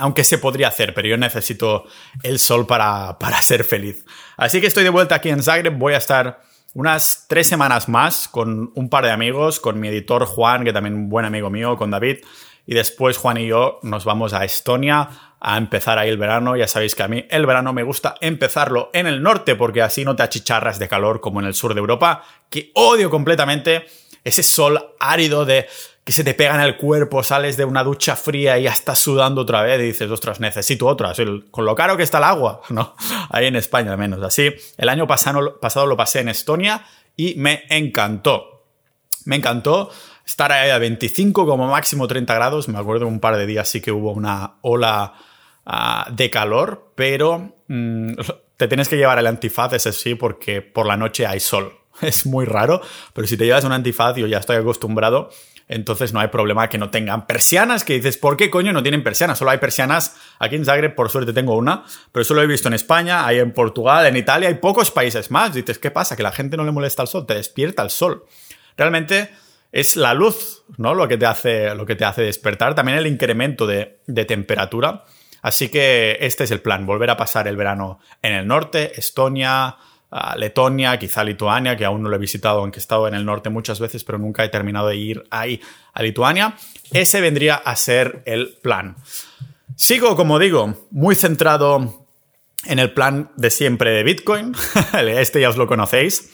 Aunque 0.00 0.22
se 0.22 0.38
podría 0.38 0.68
hacer, 0.68 0.94
pero 0.94 1.08
yo 1.08 1.16
necesito 1.16 1.84
el 2.22 2.38
sol 2.38 2.68
para, 2.68 3.18
para 3.18 3.42
ser 3.42 3.64
feliz. 3.64 4.04
Así 4.36 4.60
que 4.60 4.68
estoy 4.68 4.84
de 4.84 4.90
vuelta 4.90 5.16
aquí 5.16 5.28
en 5.28 5.42
Zagreb, 5.42 5.76
voy 5.76 5.94
a 5.94 5.96
estar 5.96 6.40
unas 6.74 7.26
tres 7.28 7.46
semanas 7.46 7.88
más 7.88 8.28
con 8.28 8.72
un 8.74 8.88
par 8.88 9.04
de 9.04 9.10
amigos, 9.10 9.60
con 9.60 9.80
mi 9.80 9.88
editor 9.88 10.26
Juan, 10.26 10.64
que 10.64 10.72
también 10.72 10.94
un 10.94 11.08
buen 11.08 11.24
amigo 11.24 11.50
mío, 11.50 11.76
con 11.76 11.90
David. 11.90 12.18
Y 12.66 12.74
después 12.74 13.16
Juan 13.16 13.38
y 13.38 13.46
yo 13.46 13.80
nos 13.82 14.04
vamos 14.04 14.34
a 14.34 14.44
Estonia 14.44 15.08
a 15.40 15.56
empezar 15.56 15.98
ahí 15.98 16.10
el 16.10 16.18
verano. 16.18 16.56
Ya 16.56 16.68
sabéis 16.68 16.94
que 16.94 17.02
a 17.02 17.08
mí 17.08 17.24
el 17.30 17.46
verano 17.46 17.72
me 17.72 17.82
gusta 17.82 18.14
empezarlo 18.20 18.90
en 18.92 19.06
el 19.06 19.22
norte 19.22 19.54
porque 19.54 19.82
así 19.82 20.04
no 20.04 20.16
te 20.16 20.22
achicharras 20.22 20.78
de 20.78 20.88
calor 20.88 21.20
como 21.20 21.40
en 21.40 21.46
el 21.46 21.54
sur 21.54 21.72
de 21.72 21.80
Europa, 21.80 22.24
que 22.50 22.70
odio 22.74 23.08
completamente 23.08 23.86
ese 24.22 24.42
sol 24.42 24.94
árido 25.00 25.46
de 25.46 25.66
que 26.08 26.12
se 26.12 26.24
te 26.24 26.32
pega 26.32 26.54
en 26.54 26.62
el 26.62 26.78
cuerpo, 26.78 27.22
sales 27.22 27.58
de 27.58 27.66
una 27.66 27.84
ducha 27.84 28.16
fría 28.16 28.58
y 28.58 28.62
ya 28.62 28.70
estás 28.70 28.98
sudando 28.98 29.42
otra 29.42 29.60
vez 29.60 29.78
y 29.78 29.82
dices, 29.88 30.10
ostras, 30.10 30.40
necesito 30.40 30.86
otra. 30.86 31.12
Con 31.50 31.66
lo 31.66 31.74
caro 31.74 31.98
que 31.98 32.02
está 32.02 32.16
el 32.16 32.24
agua, 32.24 32.62
¿no? 32.70 32.96
Ahí 33.28 33.44
en 33.44 33.56
España 33.56 33.92
al 33.92 33.98
menos. 33.98 34.22
Así, 34.22 34.50
el 34.78 34.88
año 34.88 35.06
pasado, 35.06 35.60
pasado 35.60 35.84
lo 35.84 35.98
pasé 35.98 36.20
en 36.20 36.30
Estonia 36.30 36.82
y 37.14 37.34
me 37.34 37.64
encantó. 37.68 38.64
Me 39.26 39.36
encantó 39.36 39.90
estar 40.24 40.50
ahí 40.50 40.70
a 40.70 40.78
25 40.78 41.44
como 41.44 41.66
máximo 41.66 42.08
30 42.08 42.34
grados. 42.34 42.68
Me 42.68 42.78
acuerdo 42.78 43.06
un 43.06 43.20
par 43.20 43.36
de 43.36 43.44
días 43.44 43.68
sí 43.68 43.82
que 43.82 43.92
hubo 43.92 44.12
una 44.12 44.54
ola 44.62 45.12
ah, 45.66 46.08
de 46.10 46.30
calor, 46.30 46.90
pero 46.94 47.54
mm, 47.68 48.12
te 48.56 48.66
tienes 48.66 48.88
que 48.88 48.96
llevar 48.96 49.18
el 49.18 49.26
antifaz, 49.26 49.74
ese 49.74 49.92
sí, 49.92 50.14
porque 50.14 50.62
por 50.62 50.86
la 50.86 50.96
noche 50.96 51.26
hay 51.26 51.40
sol. 51.40 51.74
Es 52.00 52.24
muy 52.24 52.46
raro, 52.46 52.80
pero 53.12 53.26
si 53.26 53.36
te 53.36 53.44
llevas 53.44 53.64
un 53.64 53.72
antifaz, 53.72 54.16
yo 54.16 54.26
ya 54.26 54.38
estoy 54.38 54.56
acostumbrado, 54.56 55.30
entonces 55.68 56.12
no 56.12 56.20
hay 56.20 56.28
problema 56.28 56.68
que 56.68 56.78
no 56.78 56.90
tengan 56.90 57.26
persianas, 57.26 57.84
que 57.84 57.94
dices, 57.94 58.16
¿por 58.16 58.36
qué 58.36 58.50
coño 58.50 58.72
no 58.72 58.82
tienen 58.82 59.04
persianas? 59.04 59.38
Solo 59.38 59.50
hay 59.50 59.58
persianas, 59.58 60.16
aquí 60.38 60.56
en 60.56 60.64
Zagreb 60.64 60.94
por 60.94 61.10
suerte 61.10 61.32
tengo 61.32 61.56
una, 61.56 61.84
pero 62.10 62.24
solo 62.24 62.42
he 62.42 62.46
visto 62.46 62.68
en 62.68 62.74
España, 62.74 63.26
hay 63.26 63.38
en 63.38 63.52
Portugal, 63.52 64.06
en 64.06 64.16
Italia, 64.16 64.48
hay 64.48 64.54
pocos 64.54 64.90
países 64.90 65.30
más. 65.30 65.52
Dices, 65.54 65.78
¿qué 65.78 65.90
pasa? 65.90 66.16
Que 66.16 66.22
la 66.22 66.32
gente 66.32 66.56
no 66.56 66.64
le 66.64 66.72
molesta 66.72 67.02
el 67.02 67.08
sol, 67.08 67.26
te 67.26 67.34
despierta 67.34 67.82
el 67.82 67.90
sol. 67.90 68.24
Realmente 68.76 69.30
es 69.72 69.96
la 69.96 70.14
luz, 70.14 70.64
¿no? 70.76 70.94
Lo 70.94 71.08
que 71.08 71.18
te 71.18 71.26
hace, 71.26 71.74
lo 71.74 71.84
que 71.84 71.96
te 71.96 72.04
hace 72.04 72.22
despertar. 72.22 72.74
También 72.74 72.98
el 72.98 73.06
incremento 73.06 73.66
de, 73.66 74.00
temperatura. 74.26 75.04
Así 75.42 75.68
que 75.68 76.18
este 76.20 76.44
es 76.44 76.50
el 76.50 76.60
plan, 76.60 76.86
volver 76.86 77.10
a 77.10 77.16
pasar 77.16 77.46
el 77.46 77.56
verano 77.56 78.00
en 78.22 78.32
el 78.32 78.46
norte, 78.46 78.98
Estonia, 78.98 79.76
ah, 80.10 80.36
Letonia, 80.36 80.98
quizá 80.98 81.24
Lituania, 81.24 81.76
que 81.76 81.84
aún 81.84 82.02
no 82.02 82.08
lo 82.08 82.16
he 82.16 82.18
visitado, 82.18 82.60
aunque 82.60 82.78
he 82.78 82.80
estado 82.80 83.08
en 83.08 83.14
el 83.14 83.24
norte 83.24 83.50
muchas 83.50 83.80
veces, 83.80 84.04
pero 84.04 84.18
nunca 84.18 84.44
he 84.44 84.48
terminado 84.48 84.88
de 84.88 84.96
ir 84.96 85.24
ahí 85.30 85.60
a 85.92 86.02
Lituania. 86.02 86.56
Ese 86.92 87.20
vendría 87.20 87.54
a 87.56 87.76
ser 87.76 88.22
el 88.26 88.56
plan. 88.62 88.96
Sigo, 89.76 90.16
como 90.16 90.38
digo, 90.38 90.86
muy 90.90 91.14
centrado 91.14 92.06
en 92.64 92.78
el 92.78 92.92
plan 92.92 93.30
de 93.36 93.50
siempre 93.50 93.90
de 93.90 94.02
Bitcoin. 94.02 94.54
este 95.06 95.40
ya 95.40 95.50
os 95.50 95.56
lo 95.56 95.66
conocéis. 95.66 96.30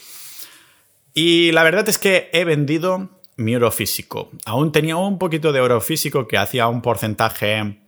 Y 1.13 1.51
la 1.51 1.63
verdad 1.63 1.87
es 1.87 1.97
que 1.97 2.29
he 2.33 2.43
vendido 2.43 3.09
mi 3.37 3.55
oro 3.55 3.71
físico. 3.71 4.31
Aún 4.45 4.71
tenía 4.71 4.97
un 4.97 5.17
poquito 5.17 5.51
de 5.51 5.61
oro 5.61 5.81
físico 5.81 6.27
que 6.27 6.37
hacía 6.37 6.67
un 6.67 6.81
porcentaje 6.81 7.84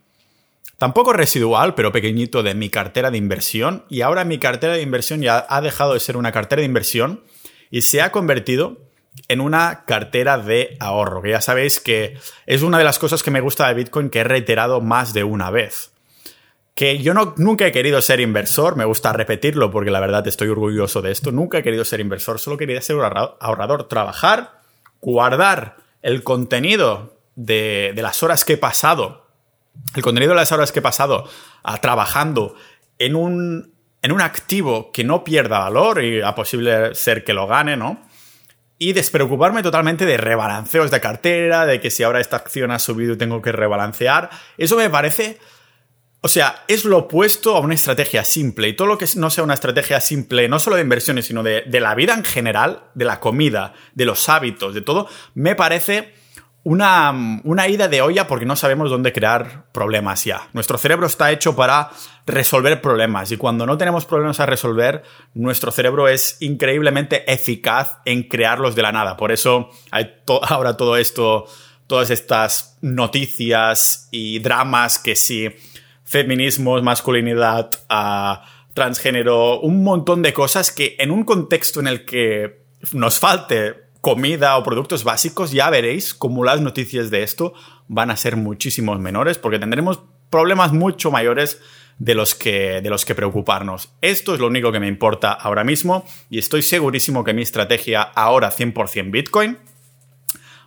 tampoco 0.76 1.12
residual, 1.12 1.74
pero 1.74 1.92
pequeñito 1.92 2.42
de 2.42 2.54
mi 2.54 2.68
cartera 2.68 3.10
de 3.10 3.18
inversión. 3.18 3.84
Y 3.88 4.02
ahora 4.02 4.24
mi 4.24 4.38
cartera 4.38 4.74
de 4.74 4.82
inversión 4.82 5.22
ya 5.22 5.46
ha 5.48 5.60
dejado 5.60 5.94
de 5.94 6.00
ser 6.00 6.16
una 6.16 6.32
cartera 6.32 6.60
de 6.60 6.66
inversión 6.66 7.22
y 7.70 7.82
se 7.82 8.02
ha 8.02 8.12
convertido 8.12 8.78
en 9.26 9.40
una 9.40 9.84
cartera 9.84 10.38
de 10.38 10.76
ahorro, 10.78 11.22
que 11.22 11.30
ya 11.30 11.40
sabéis 11.40 11.80
que 11.80 12.18
es 12.46 12.62
una 12.62 12.78
de 12.78 12.84
las 12.84 12.98
cosas 12.98 13.22
que 13.22 13.30
me 13.30 13.40
gusta 13.40 13.66
de 13.66 13.74
Bitcoin 13.74 14.10
que 14.10 14.20
he 14.20 14.24
reiterado 14.24 14.80
más 14.80 15.12
de 15.12 15.24
una 15.24 15.50
vez. 15.50 15.90
Que 16.74 16.98
yo 16.98 17.14
no, 17.14 17.34
nunca 17.36 17.66
he 17.66 17.72
querido 17.72 18.00
ser 18.00 18.20
inversor, 18.20 18.76
me 18.76 18.84
gusta 18.84 19.12
repetirlo 19.12 19.72
porque 19.72 19.90
la 19.90 19.98
verdad 19.98 20.24
estoy 20.28 20.48
orgulloso 20.48 21.02
de 21.02 21.10
esto, 21.10 21.32
nunca 21.32 21.58
he 21.58 21.62
querido 21.64 21.84
ser 21.84 21.98
inversor, 21.98 22.38
solo 22.38 22.56
quería 22.56 22.80
ser 22.80 22.96
ahorrador, 23.40 23.88
trabajar 23.88 24.58
guardar 25.00 25.76
el 26.02 26.22
contenido 26.22 27.16
de, 27.36 27.92
las 27.96 28.22
horas 28.22 28.44
que 28.44 28.54
he 28.54 28.56
pasado, 28.56 29.27
el 29.94 30.02
contenido 30.02 30.32
de 30.32 30.36
las 30.36 30.52
horas 30.52 30.72
que 30.72 30.80
he 30.80 30.82
pasado 30.82 31.28
ah, 31.62 31.80
trabajando 31.80 32.54
en 32.98 33.16
un, 33.16 33.74
en 34.02 34.12
un 34.12 34.20
activo 34.20 34.90
que 34.92 35.04
no 35.04 35.24
pierda 35.24 35.58
valor 35.58 36.02
y 36.02 36.20
a 36.20 36.34
posible 36.34 36.94
ser 36.94 37.24
que 37.24 37.32
lo 37.32 37.46
gane, 37.46 37.76
¿no? 37.76 38.06
Y 38.78 38.92
despreocuparme 38.92 39.62
totalmente 39.62 40.06
de 40.06 40.16
rebalanceos 40.16 40.90
de 40.90 41.00
cartera, 41.00 41.66
de 41.66 41.80
que 41.80 41.90
si 41.90 42.04
ahora 42.04 42.20
esta 42.20 42.36
acción 42.36 42.70
ha 42.70 42.78
subido 42.78 43.14
y 43.14 43.18
tengo 43.18 43.42
que 43.42 43.50
rebalancear. 43.50 44.30
Eso 44.56 44.76
me 44.76 44.88
parece 44.88 45.38
o 46.20 46.26
sea, 46.26 46.64
es 46.66 46.84
lo 46.84 46.98
opuesto 46.98 47.56
a 47.56 47.60
una 47.60 47.74
estrategia 47.74 48.24
simple. 48.24 48.68
Y 48.68 48.72
todo 48.72 48.88
lo 48.88 48.98
que 48.98 49.06
no 49.16 49.30
sea 49.30 49.44
una 49.44 49.54
estrategia 49.54 50.00
simple, 50.00 50.48
no 50.48 50.58
solo 50.58 50.76
de 50.76 50.82
inversiones, 50.82 51.26
sino 51.26 51.42
de, 51.44 51.64
la 51.80 51.94
vida 51.94 52.14
en 52.14 52.24
general, 52.24 52.82
de 52.94 53.04
la 53.04 53.20
comida, 53.20 53.74
de 53.94 54.04
los 54.04 54.28
hábitos, 54.28 54.74
de 54.74 54.80
todo, 54.80 55.08
me 55.34 55.54
parece 55.54 56.12
una, 56.68 57.40
una, 57.44 57.66
ida 57.66 57.88
de 57.88 58.02
olla 58.02 58.26
porque 58.26 58.44
no 58.44 58.54
sabemos 58.54 58.90
dónde 58.90 59.10
crear 59.10 59.64
problemas 59.72 60.26
ya. 60.26 60.48
Nuestro 60.52 60.76
cerebro 60.76 61.06
está 61.06 61.32
hecho 61.32 61.56
para 61.56 61.90
resolver 62.26 62.82
problemas 62.82 63.32
y 63.32 63.38
cuando 63.38 63.64
no 63.64 63.78
tenemos 63.78 64.04
problemas 64.04 64.38
a 64.38 64.44
resolver, 64.44 65.02
nuestro 65.32 65.70
cerebro 65.70 66.08
es 66.08 66.36
increíblemente 66.40 67.32
eficaz 67.32 68.00
en 68.04 68.24
crearlos 68.24 68.74
de 68.74 68.82
la 68.82 68.92
nada. 68.92 69.16
Por 69.16 69.32
eso 69.32 69.70
hay 69.90 70.16
ahora 70.42 70.76
todo 70.76 70.98
esto, 70.98 71.46
todas 71.86 72.10
estas 72.10 72.76
noticias 72.82 74.08
y 74.10 74.38
dramas 74.40 74.98
que 74.98 75.16
sí 75.16 75.48
feminismos, 76.04 76.82
masculinidad, 76.82 77.70
a 77.88 78.44
transgénero, 78.74 79.60
un 79.60 79.82
montón 79.82 80.20
de 80.20 80.34
cosas 80.34 80.70
que 80.70 80.96
en 80.98 81.10
un 81.10 81.24
contexto 81.24 81.80
en 81.80 81.86
el 81.86 82.04
que 82.04 82.66
nos 82.92 83.18
falte 83.18 83.87
comida 84.08 84.56
o 84.56 84.62
productos 84.62 85.04
básicos, 85.04 85.52
ya 85.52 85.68
veréis 85.68 86.14
cómo 86.14 86.42
las 86.42 86.62
noticias 86.62 87.10
de 87.10 87.22
esto 87.22 87.52
van 87.88 88.10
a 88.10 88.16
ser 88.16 88.36
muchísimos 88.36 88.98
menores 88.98 89.36
porque 89.36 89.58
tendremos 89.58 90.00
problemas 90.30 90.72
mucho 90.72 91.10
mayores 91.10 91.60
de 91.98 92.14
los 92.14 92.34
que, 92.34 92.80
de 92.80 92.88
los 92.88 93.04
que 93.04 93.14
preocuparnos. 93.14 93.90
Esto 94.00 94.32
es 94.32 94.40
lo 94.40 94.46
único 94.46 94.72
que 94.72 94.80
me 94.80 94.88
importa 94.88 95.32
ahora 95.32 95.62
mismo 95.62 96.06
y 96.30 96.38
estoy 96.38 96.62
segurísimo 96.62 97.22
que 97.22 97.34
mi 97.34 97.42
estrategia 97.42 98.00
ahora 98.00 98.50
100% 98.50 99.10
Bitcoin 99.10 99.58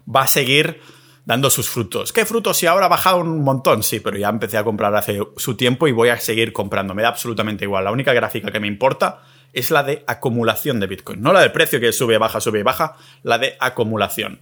va 0.08 0.22
a 0.22 0.28
seguir 0.28 0.80
dando 1.26 1.50
sus 1.50 1.68
frutos. 1.68 2.14
¿Qué 2.14 2.28
frutos? 2.28 2.58
Si 2.58 2.68
ahora 2.68 2.86
ha 2.86 2.90
bajado 2.90 3.22
un 3.22 3.44
montón, 3.44 3.82
sí, 3.82 4.00
pero 4.00 4.20
ya 4.20 4.30
empecé 4.30 4.60
a 4.60 4.64
comprar 4.64 4.94
hace 4.96 5.20
su 5.38 5.58
tiempo 5.58 5.88
y 5.88 5.94
voy 5.94 6.10
a 6.10 6.20
seguir 6.20 6.54
comprando. 6.54 6.94
Me 6.94 7.02
da 7.02 7.08
absolutamente 7.08 7.66
igual. 7.66 7.86
La 7.86 7.92
única 7.92 8.14
gráfica 8.14 8.52
que 8.52 8.60
me 8.60 8.68
importa 8.68 9.24
es 9.54 9.72
la 9.72 9.84
de 9.84 10.04
acumulación 10.08 10.80
de 10.80 10.88
Bitcoin. 10.88 11.22
No 11.22 11.34
la 11.34 11.42
del 11.42 11.52
precio 11.52 11.80
que 11.80 11.92
sube, 11.92 12.18
baja, 12.18 12.42
sube 12.42 12.60
y 12.60 12.64
baja, 12.64 12.96
la 13.24 13.38
de 13.38 13.58
acumulación. 13.60 14.40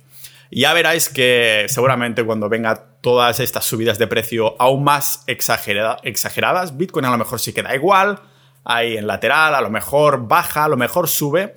ya 0.52 0.74
veráis 0.74 1.10
que 1.10 1.66
seguramente 1.70 2.24
cuando 2.24 2.50
venga 2.50 2.86
todas 3.02 3.40
estas 3.40 3.66
subidas 3.66 4.00
de 4.00 4.08
precio 4.08 4.56
aún 4.60 4.84
más 4.84 5.24
exageradas, 5.28 6.78
Bitcoin 6.78 7.06
a 7.06 7.12
lo 7.12 7.18
mejor 7.18 7.40
sí 7.40 7.54
queda 7.54 7.76
igual, 7.76 8.20
ahí 8.64 8.98
en 8.98 9.08
lateral, 9.08 9.56
a 9.56 9.62
lo 9.62 9.70
mejor 9.70 10.28
baja, 10.28 10.66
a 10.66 10.70
lo 10.70 10.78
mejor 10.78 11.08
sube, 11.08 11.56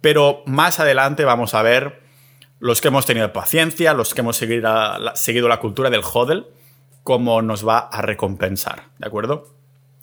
pero 0.00 0.42
más 0.46 0.80
adelante 0.80 1.24
vamos 1.24 1.54
a 1.54 1.62
ver 1.62 2.02
los 2.58 2.80
que 2.80 2.88
hemos 2.88 3.06
tenido 3.06 3.32
paciencia, 3.32 3.94
los 3.94 4.14
que 4.14 4.20
hemos 4.20 4.36
seguido 4.36 4.62
la, 4.62 5.12
seguido 5.16 5.48
la 5.48 5.60
cultura 5.60 5.90
del 5.90 6.02
hodl, 6.02 6.46
cómo 7.02 7.42
nos 7.42 7.66
va 7.66 7.78
a 7.78 8.02
recompensar, 8.02 8.84
¿de 8.98 9.06
acuerdo? 9.06 9.54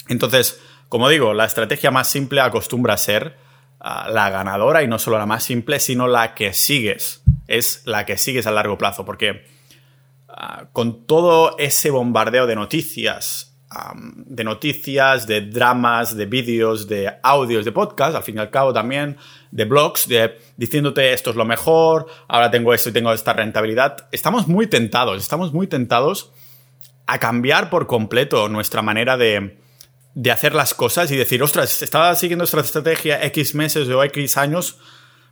Entonces, 0.08 0.62
como 0.92 1.08
digo, 1.08 1.34
la 1.34 1.46
estrategia 1.46 1.90
más 1.90 2.10
simple 2.10 2.42
acostumbra 2.42 2.96
a 2.96 2.98
ser 2.98 3.38
ah, 3.80 4.10
la 4.12 4.30
ganadora 4.30 4.84
y 4.84 4.90
no 4.90 5.00
solo 5.00 5.18
la 5.18 5.26
más 5.26 5.42
simple, 5.42 5.80
sino 5.80 6.06
la 6.06 6.36
que 6.36 6.52
sigues. 6.52 7.24
Es 7.48 7.84
la 7.86 8.06
que 8.06 8.18
sigues 8.18 8.46
a 8.46 8.52
largo 8.52 8.78
plazo, 8.78 9.06
porque 9.06 9.46
ah, 10.28 10.66
con 10.74 11.08
todo 11.08 11.56
ese 11.60 11.92
bombardeo 11.92 12.46
de 12.46 12.56
noticias, 12.58 13.58
de 14.04 14.44
noticias, 14.44 15.28
de 15.28 15.40
dramas, 15.40 16.18
de 16.18 16.26
vídeos, 16.26 16.90
de 16.90 17.10
audios, 17.24 17.64
de 17.64 17.72
podcast, 17.72 18.14
al 18.18 18.24
fin 18.24 18.36
y 18.36 18.40
al 18.40 18.50
cabo 18.50 18.74
también, 18.74 19.16
de 19.50 19.64
blogs, 19.64 20.10
de 20.10 20.40
diciéndote 20.58 21.14
esto 21.14 21.30
es 21.30 21.38
lo 21.38 21.46
mejor, 21.46 22.08
ahora 22.28 22.52
tengo 22.52 22.74
esto 22.74 22.90
y 22.90 22.92
tengo 22.92 23.14
esta 23.14 23.32
rentabilidad. 23.32 24.10
Estamos 24.12 24.50
muy 24.50 24.68
tentados, 24.68 25.22
estamos 25.22 25.54
muy 25.54 25.68
tentados 25.68 26.34
a 27.08 27.18
cambiar 27.18 27.70
por 27.70 27.88
completo 27.88 28.50
nuestra 28.50 28.82
manera 28.82 29.16
de, 29.16 29.62
de 30.14 30.32
hacer 30.32 30.54
las 30.54 30.74
cosas 30.74 31.10
y 31.12 31.18
decir, 31.18 31.42
ostras, 31.42 31.82
estaba 31.82 32.14
siguiendo 32.16 32.46
esta 32.46 32.60
estrategia 32.60 33.24
X 33.26 33.56
meses 33.56 33.88
o 33.90 34.04
X 34.04 34.38
años, 34.38 34.78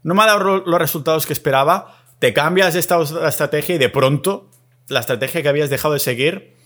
no 0.04 0.14
me 0.14 0.24
ha 0.24 0.28
dado 0.28 0.64
los 0.66 0.80
resultados 0.80 1.26
que 1.26 1.34
esperaba, 1.34 1.98
te 2.20 2.34
cambias 2.34 2.76
esta 2.76 3.02
estrategia 3.28 3.76
y 3.76 3.78
de 3.78 3.90
pronto 3.90 4.50
la 4.88 5.02
estrategia 5.02 5.42
que 5.42 5.50
habías 5.50 5.70
dejado 5.70 5.94
de 5.94 6.00
seguir 6.00 6.60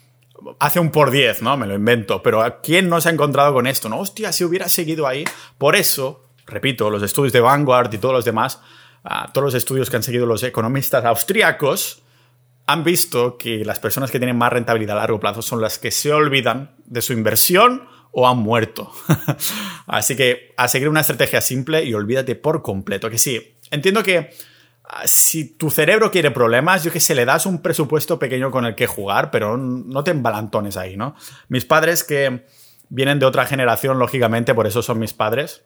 hace 0.60 0.80
un 0.80 0.92
por 0.92 1.12
10, 1.12 1.42
¿no? 1.42 1.58
Me 1.58 1.68
lo 1.68 1.76
invento. 1.76 2.22
Pero 2.24 2.42
¿a 2.42 2.62
quién 2.62 2.90
no 2.90 3.02
se 3.02 3.10
ha 3.10 3.12
encontrado 3.12 3.54
con 3.54 3.68
esto? 3.68 3.90
No, 3.90 4.00
hostia, 4.00 4.32
si 4.32 4.44
hubiera 4.44 4.68
seguido 4.68 5.08
ahí. 5.08 5.26
Por 5.58 5.76
eso, 5.76 6.26
repito, 6.46 6.90
los 6.90 7.04
estudios 7.04 7.34
de 7.34 7.42
Vanguard 7.42 7.94
y 7.94 7.98
todos 7.98 8.14
los 8.14 8.26
demás, 8.26 8.62
ah, 9.04 9.30
todos 9.34 9.46
los 9.46 9.54
estudios 9.54 9.90
que 9.90 9.98
han 9.98 10.04
seguido 10.04 10.26
los 10.26 10.44
economistas 10.44 11.06
austríacos, 11.06 12.04
han 12.66 12.84
visto 12.84 13.38
que 13.38 13.66
las 13.66 13.80
personas 13.80 14.10
que 14.10 14.20
tienen 14.20 14.38
más 14.38 14.54
rentabilidad 14.54 14.98
a 14.98 15.02
largo 15.02 15.20
plazo 15.20 15.42
son 15.42 15.62
las 15.62 15.80
que 15.80 15.92
se 15.92 16.14
olvidan 16.14 16.76
de 16.86 17.02
su 17.02 17.14
inversión 17.14 17.88
o 18.14 18.28
han 18.28 18.38
muerto. 18.38 18.90
Así 19.88 20.16
que 20.16 20.54
a 20.56 20.70
seguir 20.70 20.88
una 20.88 21.02
estrategia 21.02 21.42
simple 21.42 21.84
y 21.84 21.94
olvídate 21.94 22.36
por 22.36 22.62
completo. 22.62 23.10
Que 23.10 23.18
sí, 23.18 23.56
entiendo 23.72 24.02
que 24.02 24.30
Ah, 24.86 25.08
si 25.08 25.46
tu 25.46 25.72
cerebro 25.72 26.12
quiere 26.12 26.32
problemas, 26.32 26.84
yo 26.84 26.92
que 26.92 27.00
sé, 27.00 27.16
le 27.16 27.26
das 27.26 27.46
un 27.46 27.62
presupuesto 27.62 28.20
pequeño 28.20 28.52
con 28.52 28.66
el 28.66 28.76
que 28.76 28.86
jugar, 28.86 29.32
pero 29.32 29.58
no 29.58 30.04
te 30.04 30.12
embalantones 30.12 30.76
ahí, 30.76 30.98
¿no? 30.98 31.16
Mis 31.48 31.66
padres 31.66 32.04
que 32.04 32.46
vienen 32.90 33.18
de 33.18 33.26
otra 33.26 33.46
generación, 33.46 33.98
lógicamente, 33.98 34.54
por 34.54 34.68
eso 34.68 34.84
son 34.84 35.00
mis 35.00 35.14
padres, 35.14 35.64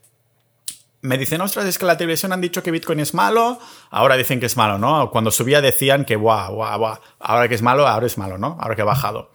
me 1.01 1.17
dicen, 1.17 1.41
ostras, 1.41 1.65
es 1.65 1.77
que 1.79 1.85
la 1.85 1.97
televisión 1.97 2.31
han 2.31 2.41
dicho 2.41 2.61
que 2.61 2.71
Bitcoin 2.71 2.99
es 2.99 3.13
malo, 3.13 3.59
ahora 3.89 4.17
dicen 4.17 4.39
que 4.39 4.45
es 4.45 4.55
malo, 4.55 4.77
¿no? 4.77 5.09
Cuando 5.09 5.31
subía 5.31 5.61
decían 5.61 6.05
que, 6.05 6.15
guau, 6.15 6.53
guau, 6.53 6.79
guau, 6.79 6.99
ahora 7.19 7.47
que 7.47 7.55
es 7.55 7.61
malo, 7.61 7.87
ahora 7.87 8.05
es 8.05 8.17
malo, 8.17 8.37
¿no? 8.37 8.57
Ahora 8.59 8.75
que 8.75 8.83
ha 8.83 8.85
bajado. 8.85 9.31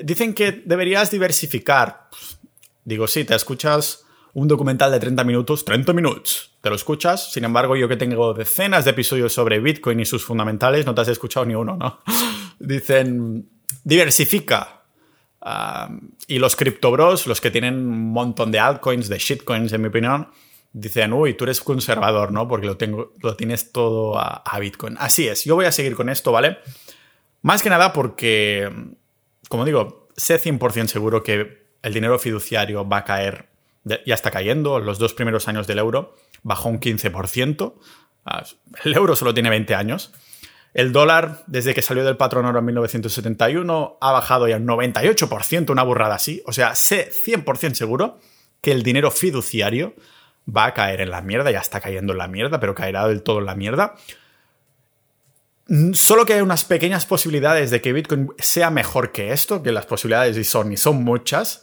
Dicen 0.00 0.32
que 0.32 0.62
deberías 0.64 1.10
diversificar. 1.10 2.08
Digo, 2.88 3.06
sí, 3.06 3.24
te 3.24 3.34
escuchas 3.34 4.06
un 4.32 4.48
documental 4.48 4.90
de 4.90 4.98
30 4.98 5.22
minutos, 5.22 5.62
30 5.66 5.92
minutos, 5.92 6.56
te 6.62 6.70
lo 6.70 6.74
escuchas, 6.76 7.30
sin 7.30 7.44
embargo, 7.44 7.76
yo 7.76 7.86
que 7.86 7.98
tengo 7.98 8.32
decenas 8.32 8.86
de 8.86 8.92
episodios 8.92 9.30
sobre 9.30 9.60
Bitcoin 9.60 10.00
y 10.00 10.06
sus 10.06 10.24
fundamentales, 10.24 10.86
no 10.86 10.94
te 10.94 11.02
has 11.02 11.08
escuchado 11.08 11.44
ni 11.44 11.54
uno, 11.54 11.76
¿no? 11.76 12.00
Dicen, 12.58 13.46
diversifica. 13.84 14.84
y 16.26 16.38
los 16.38 16.56
criptobros, 16.56 17.26
los 17.26 17.42
que 17.42 17.50
tienen 17.50 17.74
un 17.74 18.10
montón 18.10 18.50
de 18.50 18.58
altcoins, 18.58 19.10
de 19.10 19.18
shitcoins, 19.18 19.70
en 19.74 19.82
mi 19.82 19.88
opinión, 19.88 20.28
dicen, 20.72 21.12
uy, 21.12 21.34
tú 21.34 21.44
eres 21.44 21.60
conservador, 21.60 22.32
¿no? 22.32 22.48
Porque 22.48 22.68
lo, 22.68 22.78
tengo, 22.78 23.12
lo 23.20 23.36
tienes 23.36 23.70
todo 23.70 24.18
a, 24.18 24.58
Bitcoin. 24.58 24.96
Así 24.98 25.28
es, 25.28 25.44
yo 25.44 25.56
voy 25.56 25.66
a 25.66 25.72
seguir 25.72 25.94
con 25.94 26.08
esto, 26.08 26.32
¿vale? 26.32 26.56
Más 27.42 27.62
que 27.62 27.68
nada 27.68 27.92
porque, 27.92 28.72
como 29.50 29.66
digo, 29.66 30.08
sé 30.16 30.40
100% 30.40 30.86
seguro 30.86 31.22
que 31.22 31.67
el 31.82 31.94
dinero 31.94 32.18
fiduciario 32.18 32.88
va 32.88 32.98
a 32.98 33.04
caer, 33.04 33.48
ya 33.84 34.14
está 34.14 34.30
cayendo, 34.30 34.78
los 34.80 34.98
dos 34.98 35.14
primeros 35.14 35.48
años 35.48 35.66
del 35.66 35.78
euro 35.78 36.14
bajó 36.42 36.68
un 36.68 36.80
15%, 36.80 37.74
ah, 38.26 38.44
el 38.84 38.94
euro 38.94 39.16
solo 39.16 39.34
tiene 39.34 39.50
20 39.50 39.74
años, 39.74 40.12
el 40.74 40.92
dólar, 40.92 41.42
desde 41.46 41.74
que 41.74 41.82
salió 41.82 42.04
del 42.04 42.16
patrón 42.16 42.44
oro 42.44 42.58
en 42.58 42.64
1971, 42.66 43.98
ha 44.00 44.12
bajado 44.12 44.48
ya 44.48 44.56
un 44.56 44.66
98%, 44.66 45.70
una 45.70 45.82
burrada 45.82 46.14
así, 46.14 46.42
o 46.46 46.52
sea, 46.52 46.74
sé 46.74 47.10
100% 47.10 47.74
seguro 47.74 48.18
que 48.60 48.72
el 48.72 48.82
dinero 48.82 49.10
fiduciario 49.10 49.94
va 50.48 50.66
a 50.66 50.74
caer 50.74 51.00
en 51.00 51.10
la 51.10 51.20
mierda, 51.20 51.50
ya 51.50 51.60
está 51.60 51.80
cayendo 51.80 52.12
en 52.12 52.18
la 52.18 52.28
mierda, 52.28 52.60
pero 52.60 52.74
caerá 52.74 53.06
del 53.08 53.22
todo 53.22 53.38
en 53.40 53.46
la 53.46 53.54
mierda. 53.54 53.94
Mm, 55.68 55.92
solo 55.92 56.24
que 56.24 56.32
hay 56.32 56.40
unas 56.40 56.64
pequeñas 56.64 57.04
posibilidades 57.04 57.70
de 57.70 57.80
que 57.80 57.92
Bitcoin 57.92 58.30
sea 58.38 58.70
mejor 58.70 59.12
que 59.12 59.32
esto, 59.32 59.62
que 59.62 59.70
las 59.70 59.86
posibilidades 59.86 60.36
y 60.36 60.44
son, 60.44 60.72
y 60.72 60.76
son 60.76 61.04
muchas, 61.04 61.62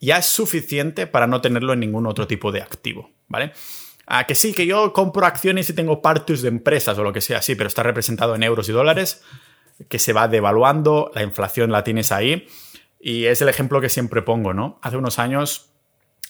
ya 0.00 0.18
es 0.18 0.26
suficiente 0.26 1.06
para 1.06 1.26
no 1.26 1.40
tenerlo 1.40 1.72
en 1.72 1.80
ningún 1.80 2.06
otro 2.06 2.26
tipo 2.26 2.50
de 2.50 2.60
activo, 2.60 3.10
¿vale? 3.28 3.52
Ah, 4.06 4.26
que 4.26 4.34
sí, 4.34 4.52
que 4.52 4.66
yo 4.66 4.92
compro 4.92 5.24
acciones 5.24 5.70
y 5.70 5.72
tengo 5.72 6.02
partus 6.02 6.42
de 6.42 6.48
empresas 6.48 6.98
o 6.98 7.04
lo 7.04 7.12
que 7.12 7.20
sea, 7.20 7.40
sí, 7.40 7.54
pero 7.54 7.68
está 7.68 7.82
representado 7.82 8.34
en 8.34 8.42
euros 8.42 8.68
y 8.68 8.72
dólares, 8.72 9.22
que 9.88 9.98
se 9.98 10.12
va 10.12 10.28
devaluando, 10.28 11.10
la 11.14 11.22
inflación 11.22 11.70
la 11.70 11.84
tienes 11.84 12.12
ahí, 12.12 12.46
y 13.00 13.26
es 13.26 13.40
el 13.40 13.48
ejemplo 13.48 13.80
que 13.80 13.88
siempre 13.88 14.20
pongo, 14.22 14.52
¿no? 14.52 14.78
Hace 14.82 14.96
unos 14.96 15.18
años 15.18 15.70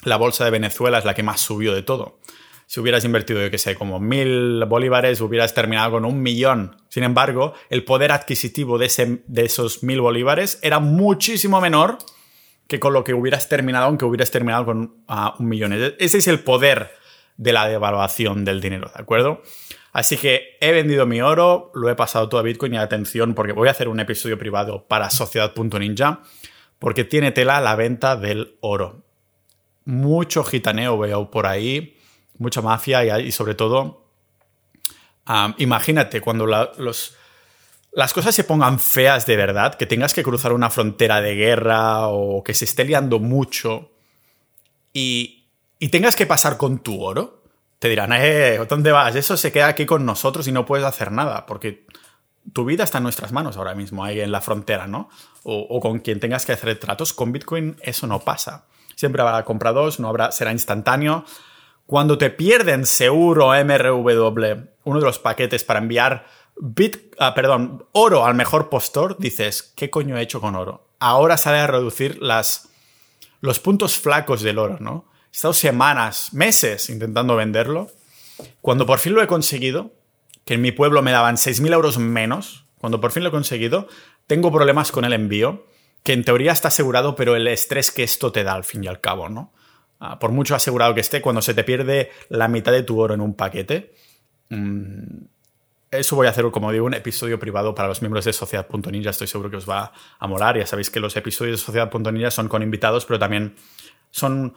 la 0.02 0.16
bolsa 0.16 0.44
de 0.44 0.50
Venezuela 0.50 0.98
es 0.98 1.04
la 1.04 1.14
que 1.14 1.22
más 1.22 1.40
subió 1.40 1.74
de 1.74 1.82
todo. 1.82 2.18
Si 2.66 2.80
hubieras 2.80 3.04
invertido, 3.04 3.42
yo 3.42 3.50
que 3.50 3.59
sé, 3.59 3.75
como 3.75 4.00
mil 4.00 4.64
bolívares, 4.66 5.21
hubieras 5.21 5.54
terminado 5.54 5.92
con 5.92 6.04
un 6.04 6.23
millón. 6.23 6.76
Sin 6.88 7.02
embargo, 7.02 7.54
el 7.71 7.85
poder 7.85 8.12
adquisitivo 8.12 8.78
de, 8.78 8.87
ese, 8.87 9.23
de 9.26 9.44
esos 9.44 9.83
mil 9.83 10.00
bolívares 10.00 10.59
era 10.62 10.80
muchísimo 10.80 11.61
menor 11.61 11.99
que 12.66 12.80
con 12.80 12.92
lo 12.92 13.04
que 13.04 13.12
hubieras 13.14 13.49
terminado, 13.49 13.87
aunque 13.87 14.04
hubieras 14.04 14.30
terminado 14.30 14.64
con 14.64 15.04
ah, 15.09 15.35
un 15.38 15.49
millón. 15.49 15.73
Ese 15.73 16.18
es 16.18 16.28
el 16.28 16.40
poder 16.40 16.90
de 17.37 17.52
la 17.52 17.68
devaluación 17.68 18.44
del 18.44 18.61
dinero, 18.61 18.90
¿de 18.94 19.02
acuerdo? 19.02 19.42
Así 19.92 20.16
que 20.16 20.56
he 20.61 20.73
vendido 20.73 21.06
mi 21.06 21.21
oro, 21.21 21.71
lo 21.75 21.88
he 21.90 21.94
pasado 21.94 22.28
todo 22.28 22.40
a 22.40 22.42
Bitcoin 22.42 22.75
y 22.75 22.78
atención 22.78 23.35
porque 23.35 23.52
voy 23.52 23.68
a 23.68 23.73
hacer 23.73 23.88
un 23.88 24.00
episodio 24.00 24.38
privado 24.38 24.87
para 24.88 25.11
sociedad.ninja 25.11 26.23
porque 26.78 27.04
tiene 27.04 27.30
tela 27.30 27.61
la 27.61 27.76
venta 27.76 28.16
del 28.16 28.56
oro 28.61 29.04
mucho 29.85 30.44
gitaneo 30.44 30.99
veo 30.99 31.30
por 31.30 31.47
ahí, 31.47 31.93
mucha 32.38 32.60
mafia 32.60 33.20
y, 33.20 33.32
sobre 33.32 33.54
todo, 33.54 34.04
imagínate 35.58 36.20
cuando 36.20 36.46
los, 36.46 37.16
las 37.92 38.12
cosas 38.12 38.34
se 38.34 38.44
pongan 38.44 38.78
feas 38.78 39.26
de 39.26 39.36
verdad, 39.36 39.74
que 39.74 39.86
tengas 39.86 40.14
que 40.14 40.22
cruzar 40.22 40.52
una 40.52 40.70
frontera 40.70 41.20
de 41.20 41.34
guerra 41.34 42.08
o 42.08 42.42
que 42.42 42.54
se 42.54 42.64
esté 42.64 42.84
liando 42.84 43.18
mucho 43.18 43.90
y, 44.92 45.44
y 45.78 45.88
tengas 45.88 46.16
que 46.16 46.26
pasar 46.26 46.56
con 46.56 46.78
tu 46.78 47.02
oro. 47.02 47.42
Te 47.78 47.88
dirán, 47.88 48.12
eh, 48.14 48.58
¿dónde 48.68 48.92
vas? 48.92 49.14
Eso 49.14 49.36
se 49.36 49.52
queda 49.52 49.68
aquí 49.68 49.84
con 49.84 50.06
nosotros 50.06 50.48
y 50.48 50.52
no 50.52 50.64
puedes 50.64 50.86
hacer 50.86 51.12
nada, 51.12 51.44
porque 51.44 51.85
tu 52.52 52.64
vida 52.64 52.85
está 52.85 52.98
en 52.98 53.04
nuestras 53.04 53.32
manos 53.32 53.56
ahora 53.56 53.74
mismo, 53.74 54.04
ahí 54.04 54.20
en 54.20 54.32
la 54.32 54.40
frontera, 54.40 54.87
¿no? 54.87 55.09
O, 55.42 55.80
con 55.80 55.98
quien 55.98 56.20
tengas 56.20 56.46
que 56.46 56.52
hacer 56.52 56.78
tratos. 56.78 57.12
Con 57.12 57.32
Bitcoin 57.32 57.76
eso 57.82 58.06
no 58.06 58.20
pasa. 58.20 58.64
Siempre 58.94 59.22
habrá 59.22 59.44
compra 59.44 59.72
dos, 59.72 60.00
no 60.00 60.09
habrá, 60.09 60.32
será 60.32 60.52
instantáneo. 60.52 61.24
Cuando 61.87 62.16
te 62.16 62.31
pierden 62.31 62.87
seguro 62.87 63.51
MRW, 63.53 64.68
uno 64.85 64.99
de 64.99 65.05
los 65.05 65.18
paquetes 65.18 65.64
para 65.64 65.81
enviar 65.81 66.27
ah, 67.18 67.35
perdón, 67.35 67.87
oro 67.92 68.25
al 68.25 68.35
mejor 68.35 68.68
postor, 68.68 69.18
dices, 69.18 69.73
¿qué 69.77 69.90
coño 69.90 70.16
he 70.16 70.23
hecho 70.23 70.40
con 70.40 70.55
oro? 70.55 70.88
Ahora 70.99 71.37
sale 71.37 71.59
a 71.59 71.66
reducir 71.66 72.23
las, 72.23 72.68
los 73.40 73.59
puntos 73.61 73.99
flacos 73.99 74.42
del 74.42 74.59
oro, 74.59 74.79
¿no? 74.81 75.07
He 75.27 75.37
estado 75.37 75.53
semanas, 75.53 76.33
meses 76.33 76.88
intentando 76.88 77.37
venderlo. 77.37 77.90
Cuando 78.61 78.87
por 78.87 78.99
fin 78.99 79.14
lo 79.14 79.23
he 79.23 79.27
conseguido, 79.27 79.92
que 80.44 80.55
en 80.55 80.62
mi 80.62 80.73
pueblo 80.73 81.03
me 81.03 81.12
daban 81.12 81.37
6.000 81.37 81.73
euros 81.73 81.99
menos, 81.99 82.64
cuando 82.79 83.01
por 83.01 83.11
fin 83.11 83.23
lo 83.23 83.29
he 83.31 83.33
conseguido, 83.33 83.88
tengo 84.27 84.53
problemas 84.53 84.92
con 84.92 85.05
el 85.05 85.12
envío 85.12 85.66
que 86.03 86.12
en 86.12 86.25
teoría 86.25 86.53
está 86.53 86.68
asegurado, 86.68 87.16
pero 87.16 87.35
el 87.35 87.49
estrés 87.49 87.90
que 87.90 88.03
esto 88.03 88.31
te 88.31 88.44
da 88.44 88.53
al 88.53 88.64
fin 88.64 88.85
y 88.85 88.87
al 88.87 89.01
cabo, 89.01 89.29
¿no? 89.31 89.53
Ah, 90.06 90.18
por 90.18 90.32
mucho 90.32 90.54
asegurado 90.54 90.92
que 90.92 91.00
esté, 91.00 91.22
cuando 91.22 91.40
se 91.40 91.54
te 91.54 91.64
pierde 91.64 92.10
la 92.28 92.46
mitad 92.46 92.72
de 92.72 92.82
tu 92.82 93.00
oro 93.00 93.14
en 93.14 93.22
un 93.22 93.32
paquete, 93.32 93.94
mm, 94.50 95.24
eso 95.90 96.14
voy 96.14 96.26
a 96.26 96.30
hacer, 96.30 96.44
como 96.50 96.70
digo, 96.72 96.84
un 96.84 96.92
episodio 96.92 97.38
privado 97.38 97.74
para 97.74 97.88
los 97.88 98.02
miembros 98.02 98.26
de 98.26 98.34
Sociedad.ninja. 98.34 99.08
Estoy 99.08 99.28
seguro 99.28 99.48
que 99.48 99.56
os 99.56 99.66
va 99.66 99.92
a 100.18 100.26
molar. 100.26 100.58
Ya 100.58 100.66
sabéis 100.66 100.90
que 100.90 101.00
los 101.00 101.16
episodios 101.16 101.58
de 101.58 101.64
Sociedad.ninja 101.64 102.30
son 102.30 102.48
con 102.48 102.62
invitados, 102.62 103.06
pero 103.06 103.18
también 103.18 103.54
son 104.10 104.52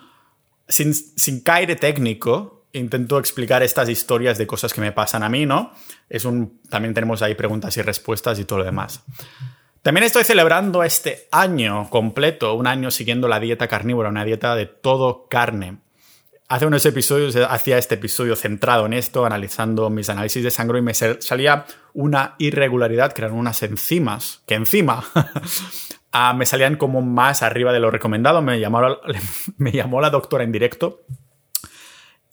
sin, 0.67 0.93
sin 0.93 1.39
caer 1.39 1.79
técnico. 1.79 2.65
Intento 2.73 3.17
explicar 3.17 3.63
estas 3.63 3.88
historias 3.88 4.38
de 4.38 4.47
cosas 4.47 4.73
que 4.73 4.81
me 4.81 4.91
pasan 4.91 5.23
a 5.23 5.29
mí, 5.29 5.45
¿no? 5.45 5.71
Es 6.10 6.25
un, 6.25 6.60
también 6.69 6.93
tenemos 6.93 7.21
ahí 7.21 7.36
preguntas 7.36 7.77
y 7.77 7.81
respuestas 7.83 8.38
y 8.38 8.43
todo 8.43 8.60
lo 8.60 8.65
demás. 8.65 9.01
También 9.82 10.04
estoy 10.04 10.24
celebrando 10.24 10.84
este 10.84 11.28
año 11.32 11.90
completo, 11.90 12.54
un 12.56 12.68
año 12.68 12.92
siguiendo 12.92 13.28
la 13.28 13.40
dieta 13.40 13.68
carnívora, 13.68 14.10
una 14.10 14.26
dieta 14.26 14.56
de 14.56 14.66
todo 14.66 15.28
carne. 15.30 15.78
Hace 16.50 16.66
unos 16.66 16.86
episodios 16.86 17.36
hacía 17.36 17.78
este 17.78 17.96
episodio 17.96 18.38
centrado 18.38 18.86
en 18.86 18.94
esto, 18.94 19.26
analizando 19.26 19.90
mis 19.90 20.10
análisis 20.10 20.44
de 20.44 20.52
sangre 20.52 20.80
y 20.80 20.82
me 20.82 20.94
salía 20.94 21.66
una 21.94 22.36
irregularidad, 22.38 23.12
que 23.12 23.22
eran 23.22 23.34
unas 23.34 23.62
enzimas, 23.63 24.44
que 24.46 24.56
encima 24.56 25.04
ah, 26.13 26.34
me 26.34 26.46
salían 26.46 26.78
como 26.78 27.02
más 27.02 27.44
arriba 27.44 27.74
de 27.74 27.82
lo 27.82 27.92
recomendado. 27.92 28.42
Me 28.42 28.60
llamó, 28.60 30.02
la 30.02 30.10
doctora 30.10 30.46
en 30.46 30.54
directo 30.54 31.04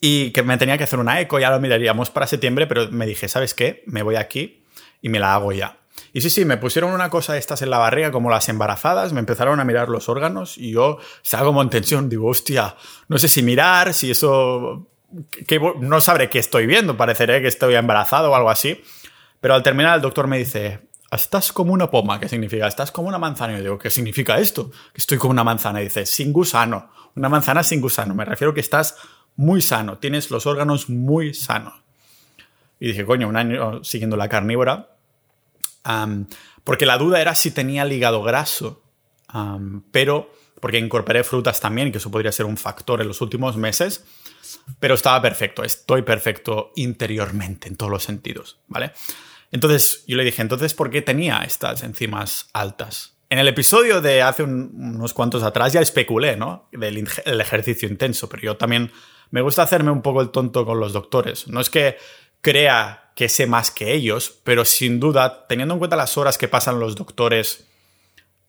y 0.00 0.30
que 0.32 0.42
me 0.42 0.58
tenía 0.58 0.76
que 0.76 0.84
hacer 0.84 0.98
una 0.98 1.18
eco, 1.20 1.38
ya 1.38 1.50
lo 1.50 1.58
miraríamos 1.60 2.10
para 2.10 2.26
septiembre, 2.26 2.66
pero 2.66 2.90
me 2.90 3.06
dije, 3.06 3.26
¿sabes 3.26 3.54
qué? 3.54 3.82
Me 3.86 4.02
voy 4.02 4.16
aquí 4.16 4.64
y 5.00 5.08
me 5.08 5.18
la 5.18 5.34
hago 5.34 5.50
ya. 5.52 5.78
Y 6.12 6.20
sí, 6.20 6.30
sí, 6.30 6.44
me 6.44 6.56
pusieron 6.56 6.92
una 6.92 7.10
cosa 7.10 7.34
de 7.34 7.38
estas 7.38 7.62
en 7.62 7.70
la 7.70 7.78
barriga, 7.78 8.10
como 8.10 8.30
las 8.30 8.48
embarazadas, 8.48 9.12
me 9.12 9.20
empezaron 9.20 9.60
a 9.60 9.64
mirar 9.64 9.88
los 9.88 10.08
órganos 10.08 10.58
y 10.58 10.72
yo 10.72 10.98
salgo 11.22 11.46
como 11.46 11.62
en 11.62 11.70
tensión, 11.70 12.08
digo, 12.08 12.28
hostia, 12.28 12.76
no 13.08 13.18
sé 13.18 13.28
si 13.28 13.42
mirar, 13.42 13.94
si 13.94 14.10
eso... 14.10 14.88
Que, 15.46 15.60
no 15.80 16.00
sabré 16.00 16.28
qué 16.28 16.40
estoy 16.40 16.66
viendo, 16.66 16.96
pareceré 16.96 17.40
que 17.40 17.46
estoy 17.46 17.74
embarazado 17.74 18.32
o 18.32 18.34
algo 18.34 18.50
así. 18.50 18.82
Pero 19.40 19.54
al 19.54 19.62
terminar 19.62 19.94
el 19.94 20.02
doctor 20.02 20.26
me 20.26 20.38
dice, 20.38 20.88
estás 21.12 21.52
como 21.52 21.72
una 21.72 21.88
poma, 21.88 22.18
¿qué 22.18 22.28
significa? 22.28 22.66
Estás 22.66 22.90
como 22.90 23.06
una 23.06 23.18
manzana. 23.18 23.52
Y 23.52 23.56
yo 23.58 23.62
digo, 23.62 23.78
¿qué 23.78 23.90
significa 23.90 24.38
esto? 24.38 24.70
Que 24.92 25.00
estoy 25.00 25.18
como 25.18 25.30
una 25.30 25.44
manzana. 25.44 25.80
Y 25.80 25.84
dice, 25.84 26.04
sin 26.06 26.32
gusano. 26.32 26.90
Una 27.14 27.28
manzana 27.28 27.62
sin 27.62 27.80
gusano. 27.80 28.12
Me 28.14 28.24
refiero 28.24 28.52
que 28.52 28.60
estás 28.60 28.96
muy 29.36 29.60
sano, 29.60 29.98
tienes 29.98 30.30
los 30.30 30.46
órganos 30.46 30.88
muy 30.88 31.34
sanos. 31.34 31.74
Y 32.78 32.88
dije, 32.88 33.04
coño, 33.04 33.28
un 33.28 33.36
año 33.36 33.82
siguiendo 33.84 34.16
la 34.16 34.28
carnívora, 34.28 34.93
porque 36.64 36.86
la 36.86 36.98
duda 36.98 37.20
era 37.20 37.34
si 37.34 37.50
tenía 37.50 37.82
el 37.82 37.92
hígado 37.92 38.22
graso, 38.22 38.82
pero 39.90 40.32
porque 40.60 40.78
incorporé 40.78 41.24
frutas 41.24 41.60
también, 41.60 41.92
que 41.92 41.98
eso 41.98 42.10
podría 42.10 42.32
ser 42.32 42.46
un 42.46 42.56
factor 42.56 43.02
en 43.02 43.08
los 43.08 43.20
últimos 43.20 43.56
meses, 43.56 44.04
pero 44.80 44.94
estaba 44.94 45.20
perfecto, 45.20 45.62
estoy 45.62 46.02
perfecto 46.02 46.72
interiormente 46.76 47.68
en 47.68 47.76
todos 47.76 47.92
los 47.92 48.02
sentidos, 48.02 48.60
¿vale? 48.66 48.92
Entonces 49.50 50.04
yo 50.06 50.16
le 50.16 50.24
dije, 50.24 50.40
entonces, 50.42 50.72
¿por 50.72 50.90
qué 50.90 51.02
tenía 51.02 51.42
estas 51.44 51.82
enzimas 51.82 52.48
altas? 52.52 53.18
En 53.28 53.38
el 53.38 53.48
episodio 53.48 54.00
de 54.00 54.22
hace 54.22 54.42
unos 54.42 55.12
cuantos 55.12 55.42
atrás 55.42 55.72
ya 55.72 55.80
especulé, 55.80 56.36
¿no? 56.36 56.68
Del 56.72 57.40
ejercicio 57.40 57.88
intenso, 57.88 58.28
pero 58.28 58.42
yo 58.42 58.56
también 58.56 58.90
me 59.30 59.40
gusta 59.40 59.62
hacerme 59.62 59.90
un 59.90 60.02
poco 60.02 60.20
el 60.22 60.30
tonto 60.30 60.64
con 60.64 60.80
los 60.80 60.92
doctores. 60.92 61.48
No 61.48 61.60
es 61.60 61.68
que 61.68 61.96
crea 62.40 63.03
que 63.14 63.28
sé 63.28 63.46
más 63.46 63.70
que 63.70 63.92
ellos, 63.94 64.40
pero 64.44 64.64
sin 64.64 65.00
duda, 65.00 65.46
teniendo 65.46 65.74
en 65.74 65.78
cuenta 65.78 65.96
las 65.96 66.18
horas 66.18 66.38
que 66.38 66.48
pasan 66.48 66.80
los 66.80 66.96
doctores 66.96 67.68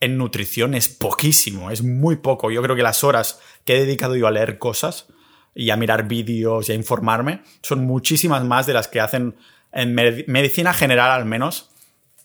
en 0.00 0.18
nutrición, 0.18 0.74
es 0.74 0.88
poquísimo, 0.88 1.70
es 1.70 1.82
muy 1.82 2.16
poco. 2.16 2.50
Yo 2.50 2.62
creo 2.62 2.76
que 2.76 2.82
las 2.82 3.04
horas 3.04 3.40
que 3.64 3.76
he 3.76 3.80
dedicado 3.80 4.16
yo 4.16 4.26
a 4.26 4.30
leer 4.30 4.58
cosas 4.58 5.06
y 5.54 5.70
a 5.70 5.76
mirar 5.76 6.06
vídeos 6.06 6.68
y 6.68 6.72
a 6.72 6.74
informarme, 6.74 7.42
son 7.62 7.86
muchísimas 7.86 8.44
más 8.44 8.66
de 8.66 8.74
las 8.74 8.88
que 8.88 9.00
hacen 9.00 9.36
en 9.72 9.94
medicina 9.94 10.74
general 10.74 11.12
al 11.12 11.24
menos 11.24 11.70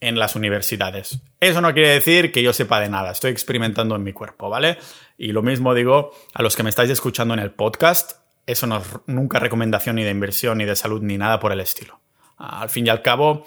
en 0.01 0.19
las 0.19 0.36
universidades. 0.36 1.19
Eso 1.39 1.62
no 1.62 1.73
quiere 1.73 1.89
decir 1.89 2.32
que 2.32 2.43
yo 2.43 2.51
sepa 2.51 2.82
de 2.82 2.89
nada, 2.89 3.12
estoy 3.12 3.32
experimentando 3.32 3.95
en 3.95 4.04
mi 4.04 4.12
cuerpo, 4.12 4.49
¿vale? 4.49 4.77
Y 5.17 5.32
lo 5.32 5.43
mismo 5.43 5.73
digo 5.73 6.12
a 6.34 6.41
los 6.41 6.56
que 6.56 6.63
me 6.63 6.69
estáis 6.69 6.89
escuchando 6.89 7.34
en 7.34 7.39
el 7.39 7.51
podcast, 7.51 8.19
eso 8.47 8.67
no 8.67 8.80
es 8.80 8.88
nunca 9.06 9.39
recomendación 9.39 9.95
ni 9.95 10.04
de 10.04 10.12
inversión, 10.12 10.58
ni 10.58 10.65
de 10.65 10.75
salud, 10.75 11.01
ni 11.01 11.17
nada 11.17 11.39
por 11.39 11.54
el 11.54 11.62
estilo. 11.62 12.01
Al 12.41 12.69
fin 12.69 12.88
y 12.88 12.89
al 12.89 13.01
cabo, 13.04 13.45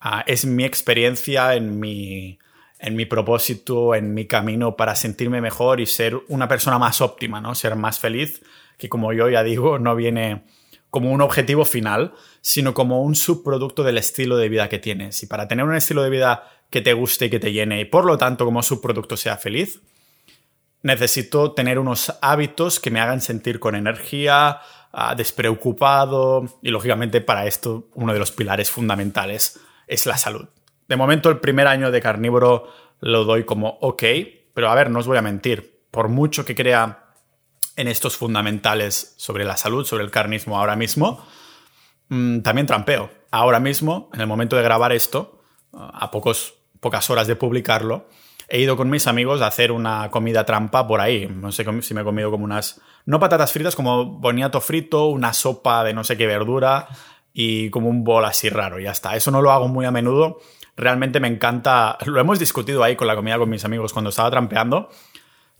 ah, 0.00 0.22
es 0.26 0.44
mi 0.44 0.64
experiencia 0.64 1.54
en 1.54 1.80
mi, 1.80 2.38
en 2.78 2.94
mi 2.94 3.06
propósito, 3.06 3.94
en 3.94 4.12
mi 4.12 4.26
camino 4.26 4.76
para 4.76 4.94
sentirme 4.94 5.40
mejor 5.40 5.80
y 5.80 5.86
ser 5.86 6.20
una 6.28 6.46
persona 6.46 6.78
más 6.78 7.00
óptima, 7.00 7.40
¿no? 7.40 7.54
Ser 7.54 7.76
más 7.76 7.98
feliz, 7.98 8.42
que 8.76 8.88
como 8.88 9.12
yo 9.14 9.28
ya 9.30 9.42
digo, 9.42 9.78
no 9.78 9.96
viene 9.96 10.44
como 10.90 11.12
un 11.12 11.22
objetivo 11.22 11.64
final, 11.64 12.12
sino 12.42 12.74
como 12.74 13.02
un 13.02 13.14
subproducto 13.14 13.84
del 13.84 13.96
estilo 13.96 14.36
de 14.36 14.48
vida 14.48 14.68
que 14.68 14.78
tienes. 14.78 15.22
Y 15.22 15.26
para 15.26 15.48
tener 15.48 15.64
un 15.64 15.74
estilo 15.74 16.02
de 16.02 16.10
vida 16.10 16.44
que 16.68 16.82
te 16.82 16.92
guste 16.92 17.26
y 17.26 17.30
que 17.30 17.40
te 17.40 17.52
llene 17.52 17.80
y 17.80 17.84
por 17.84 18.04
lo 18.04 18.18
tanto 18.18 18.44
como 18.44 18.62
subproducto 18.62 19.16
sea 19.16 19.36
feliz, 19.36 19.80
necesito 20.82 21.52
tener 21.52 21.78
unos 21.78 22.14
hábitos 22.22 22.80
que 22.80 22.90
me 22.90 23.00
hagan 23.00 23.20
sentir 23.20 23.60
con 23.60 23.74
energía, 23.74 24.60
ah, 24.92 25.14
despreocupado 25.14 26.58
y 26.62 26.70
lógicamente 26.70 27.20
para 27.20 27.46
esto 27.46 27.88
uno 27.94 28.12
de 28.12 28.18
los 28.18 28.32
pilares 28.32 28.70
fundamentales 28.70 29.60
es 29.86 30.06
la 30.06 30.16
salud. 30.16 30.48
De 30.88 30.96
momento 30.96 31.30
el 31.30 31.38
primer 31.38 31.66
año 31.66 31.90
de 31.90 32.00
carnívoro 32.00 32.68
lo 33.00 33.24
doy 33.24 33.44
como 33.44 33.78
ok, 33.80 34.02
pero 34.54 34.70
a 34.70 34.74
ver, 34.74 34.90
no 34.90 34.98
os 34.98 35.06
voy 35.06 35.18
a 35.18 35.22
mentir, 35.22 35.84
por 35.90 36.08
mucho 36.08 36.44
que 36.44 36.54
crea 36.54 37.14
en 37.76 37.88
estos 37.88 38.16
fundamentales 38.16 39.14
sobre 39.16 39.44
la 39.44 39.56
salud, 39.56 39.84
sobre 39.84 40.04
el 40.04 40.10
carnismo 40.10 40.58
ahora 40.58 40.76
mismo, 40.76 41.24
mm, 42.08 42.40
también 42.40 42.66
trampeo. 42.66 43.10
Ahora 43.30 43.60
mismo, 43.60 44.10
en 44.12 44.20
el 44.20 44.26
momento 44.26 44.56
de 44.56 44.62
grabar 44.62 44.92
esto, 44.92 45.42
a 45.72 46.10
pocos, 46.10 46.54
pocas 46.80 47.08
horas 47.10 47.26
de 47.26 47.36
publicarlo, 47.36 48.06
he 48.48 48.60
ido 48.60 48.76
con 48.76 48.90
mis 48.90 49.06
amigos 49.06 49.40
a 49.40 49.46
hacer 49.46 49.70
una 49.72 50.10
comida 50.10 50.44
trampa 50.44 50.86
por 50.86 51.00
ahí. 51.00 51.28
No 51.28 51.52
sé 51.52 51.64
si 51.82 51.94
me 51.94 52.00
he 52.00 52.04
comido 52.04 52.30
como 52.30 52.44
unas, 52.44 52.80
no 53.06 53.20
patatas 53.20 53.52
fritas, 53.52 53.76
como 53.76 54.04
boniato 54.04 54.60
frito, 54.60 55.06
una 55.06 55.32
sopa 55.32 55.84
de 55.84 55.94
no 55.94 56.04
sé 56.04 56.16
qué 56.16 56.26
verdura 56.26 56.88
y 57.32 57.70
como 57.70 57.88
un 57.88 58.04
bol 58.04 58.24
así 58.24 58.48
raro, 58.48 58.78
ya 58.78 58.90
está. 58.90 59.16
Eso 59.16 59.30
no 59.30 59.42
lo 59.42 59.52
hago 59.52 59.68
muy 59.68 59.86
a 59.86 59.90
menudo. 59.90 60.38
Realmente 60.76 61.20
me 61.20 61.28
encanta, 61.28 61.98
lo 62.06 62.20
hemos 62.20 62.38
discutido 62.38 62.82
ahí 62.82 62.96
con 62.96 63.06
la 63.06 63.16
comida 63.16 63.38
con 63.38 63.50
mis 63.50 63.64
amigos 63.64 63.92
cuando 63.92 64.10
estaba 64.10 64.30
trampeando 64.30 64.88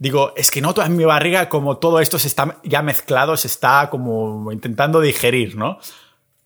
digo, 0.00 0.32
es 0.34 0.50
que 0.50 0.60
noto 0.60 0.82
en 0.82 0.96
mi 0.96 1.04
barriga 1.04 1.48
como 1.48 1.76
todo 1.76 2.00
esto 2.00 2.18
se 2.18 2.26
está 2.26 2.58
ya 2.64 2.82
mezclado, 2.82 3.36
se 3.36 3.46
está 3.46 3.88
como 3.90 4.50
intentando 4.50 5.00
digerir, 5.00 5.56
¿no? 5.56 5.78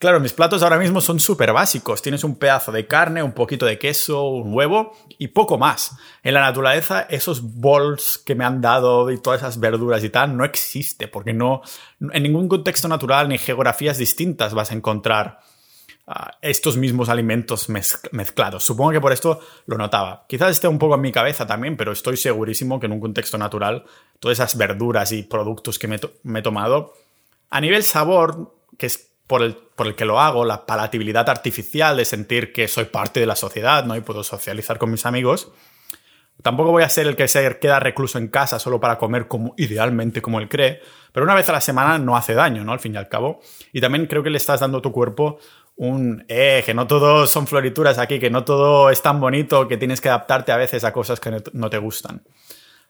Claro, 0.05 0.21
mis 0.21 0.35
platos 0.35 0.62
ahora 0.62 0.77
mismo 0.77 1.01
son 1.01 1.19
súper 1.19 1.55
básicos. 1.55 2.03
Tienes 2.03 2.25
un 2.25 2.37
pedazo 2.37 2.71
de 2.71 2.87
carne, 2.87 3.23
un 3.23 3.33
poquito 3.33 3.64
de 3.64 3.79
queso, 3.79 4.29
un 4.29 4.53
huevo 4.53 4.93
y 5.17 5.29
poco 5.29 5.57
más. 5.57 5.97
En 6.23 6.35
la 6.35 6.43
naturaleza, 6.43 7.07
esos 7.09 7.40
bols 7.40 8.19
que 8.19 8.35
me 8.35 8.45
han 8.45 8.61
dado 8.61 9.11
y 9.11 9.17
todas 9.17 9.40
esas 9.40 9.59
verduras 9.59 10.05
y 10.05 10.11
tal 10.11 10.37
no 10.37 10.45
existe, 10.45 11.09
porque 11.09 11.33
no, 11.33 11.62
en 12.01 12.23
ningún 12.23 12.49
contexto 12.49 12.87
natural 12.87 13.31
ni 13.31 13.38
geografías 13.38 13.97
distintas 13.97 14.53
vas 14.53 14.73
a 14.73 14.75
encontrar 14.75 15.40
estos 16.43 16.77
mismos 16.77 17.09
alimentos 17.09 17.71
mezclados. 17.71 18.62
Supongo 18.62 18.90
que 18.90 19.01
por 19.01 19.12
esto 19.14 19.40
lo 19.64 19.79
notaba. 19.79 20.27
Quizás 20.29 20.51
esté 20.51 20.69
un 20.69 20.79
poco 20.79 20.97
en 20.97 21.01
mi 21.01 21.12
cabeza 21.12 21.47
también, 21.47 21.79
pero 21.79 21.93
estoy 21.93 22.19
segurísimo 22.19 22.79
que 22.79 22.85
en 22.85 22.93
un 22.93 23.01
contexto 23.01 23.38
natural, 23.38 23.87
todas 24.21 24.37
esas 24.37 24.59
verduras 24.59 25.12
y 25.12 25.23
productos 25.23 25.79
que 25.79 25.88
me, 25.88 25.97
he 25.97 26.43
tomado, 26.43 26.93
a 27.49 27.59
nivel 27.62 27.83
sabor, 27.83 28.55
que 28.77 28.85
es 28.85 29.13
por 29.27 29.43
el, 29.43 29.55
por 29.55 29.87
el, 29.87 29.95
que 29.95 30.05
lo 30.05 30.21
hago, 30.21 30.45
la 30.45 30.67
palatabilidad 30.67 31.29
artificial 31.29 31.97
de 31.97 32.05
sentir 32.05 32.53
que 32.53 32.69
soy 32.69 32.85
parte 32.87 33.21
de 33.21 33.27
la 33.27 33.37
sociedad 33.37 33.85
¿no? 33.85 33.97
y 33.97 34.01
puedo 34.01 34.23
socializar 34.23 34.79
con 34.79 34.91
mis 34.91 35.07
amigos, 35.07 35.51
tampoco 36.43 36.73
voy 36.73 36.83
a 36.83 36.89
ser 36.89 37.07
el 37.07 37.17
que 37.17 37.29
se 37.29 37.59
queda 37.59 37.81
recluso 37.81 38.19
en 38.19 38.29
casa 38.29 38.59
solo 38.59 38.81
para 38.81 38.99
comer 38.99 39.29
como 39.29 39.55
idealmente 39.57 40.21
como 40.21 40.41
él 40.41 40.49
cree, 40.49 40.81
pero 41.13 41.25
una 41.25 41.35
vez 41.35 41.49
a 41.49 41.53
la 41.53 41.61
semana 41.61 41.99
no 41.99 42.17
hace 42.17 42.35
daño, 42.35 42.65
¿no? 42.65 42.73
Al 42.73 42.81
fin 42.81 42.95
y 42.95 42.97
al 42.97 43.09
cabo. 43.09 43.41
Y 43.73 43.81
también 43.81 44.07
creo 44.07 44.23
que 44.23 44.31
le 44.31 44.37
estás 44.37 44.61
dando 44.61 44.79
a 44.79 44.83
tu 44.83 44.93
cuerpo 44.93 45.39
un, 45.77 46.25
eh, 46.29 46.63
que 46.67 46.75
no 46.75 46.87
todo 46.87 47.27
son 47.27 47.47
florituras 47.47 47.99
aquí, 47.99 48.19
que 48.19 48.31
no 48.31 48.45
todo 48.45 48.91
es 48.91 49.01
tan 49.01 49.21
bonito, 49.21 49.69
que 49.69 49.77
tienes 49.77 50.01
que 50.01 50.09
adaptarte 50.09 50.53
a 50.53 50.57
veces 50.57 50.85
a 50.85 50.93
cosas 50.93 51.21
que 51.21 51.43
no 51.53 51.71
te 51.71 51.79
gustan. 51.79 52.23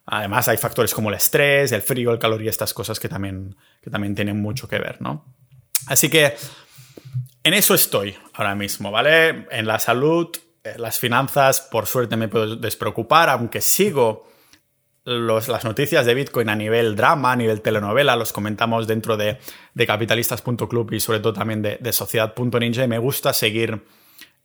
Además, 0.06 0.48
hay 0.48 0.58
factores 0.58 0.92
como 0.92 1.08
el 1.08 1.14
estrés, 1.14 1.72
el 1.72 1.82
frío, 1.82 2.12
el 2.12 2.18
calor 2.18 2.42
y 2.42 2.48
estas 2.48 2.74
cosas 2.74 3.00
que 3.00 3.08
también, 3.08 3.56
que 3.80 3.90
también 3.90 4.14
tienen 4.14 4.40
mucho 4.40 4.68
que 4.68 4.78
ver, 4.78 5.00
¿no? 5.00 5.24
Así 5.86 6.08
que 6.08 6.34
en 7.42 7.54
eso 7.54 7.74
estoy 7.74 8.16
ahora 8.32 8.54
mismo, 8.54 8.90
¿vale? 8.90 9.46
En 9.50 9.66
la 9.66 9.78
salud, 9.78 10.28
eh, 10.62 10.74
las 10.78 10.98
finanzas, 10.98 11.60
por 11.60 11.86
suerte 11.86 12.16
me 12.16 12.28
puedo 12.28 12.56
despreocupar, 12.56 13.28
aunque 13.28 13.60
sigo 13.60 14.28
las 15.04 15.64
noticias 15.64 16.06
de 16.06 16.14
Bitcoin 16.14 16.48
a 16.48 16.56
nivel 16.56 16.96
drama, 16.96 17.32
a 17.32 17.36
nivel 17.36 17.60
telenovela, 17.60 18.16
los 18.16 18.32
comentamos 18.32 18.86
dentro 18.86 19.18
de, 19.18 19.38
de 19.74 19.86
capitalistas.club 19.86 20.94
y 20.94 21.00
sobre 21.00 21.20
todo 21.20 21.34
también 21.34 21.60
de, 21.60 21.76
de 21.78 21.92
sociedad.ninja 21.92 22.84
y 22.84 22.88
me 22.88 22.98
gusta 22.98 23.34
seguir 23.34 23.84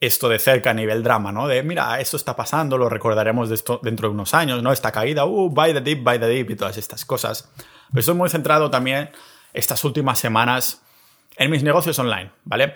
esto 0.01 0.27
de 0.27 0.39
cerca 0.39 0.71
a 0.71 0.73
nivel 0.73 1.03
drama, 1.03 1.31
¿no? 1.31 1.47
De, 1.47 1.63
mira, 1.63 1.99
esto 2.01 2.17
está 2.17 2.35
pasando, 2.35 2.77
lo 2.77 2.89
recordaremos 2.89 3.49
dentro 3.49 4.09
de 4.09 4.13
unos 4.13 4.33
años, 4.33 4.61
¿no? 4.61 4.71
Esta 4.71 4.91
caída, 4.91 5.25
uh, 5.25 5.49
buy 5.49 5.73
the 5.73 5.81
deep, 5.81 6.03
buy 6.03 6.19
the 6.19 6.27
deep 6.27 6.49
y 6.49 6.55
todas 6.55 6.77
estas 6.77 7.05
cosas. 7.05 7.49
Pero 7.89 7.99
estoy 7.99 8.15
muy 8.15 8.29
centrado 8.29 8.69
también 8.69 9.09
estas 9.53 9.83
últimas 9.83 10.19
semanas 10.19 10.81
en 11.39 11.49
mis 11.49 11.63
negocios 11.63 11.97
online, 11.97 12.31
¿vale? 12.43 12.75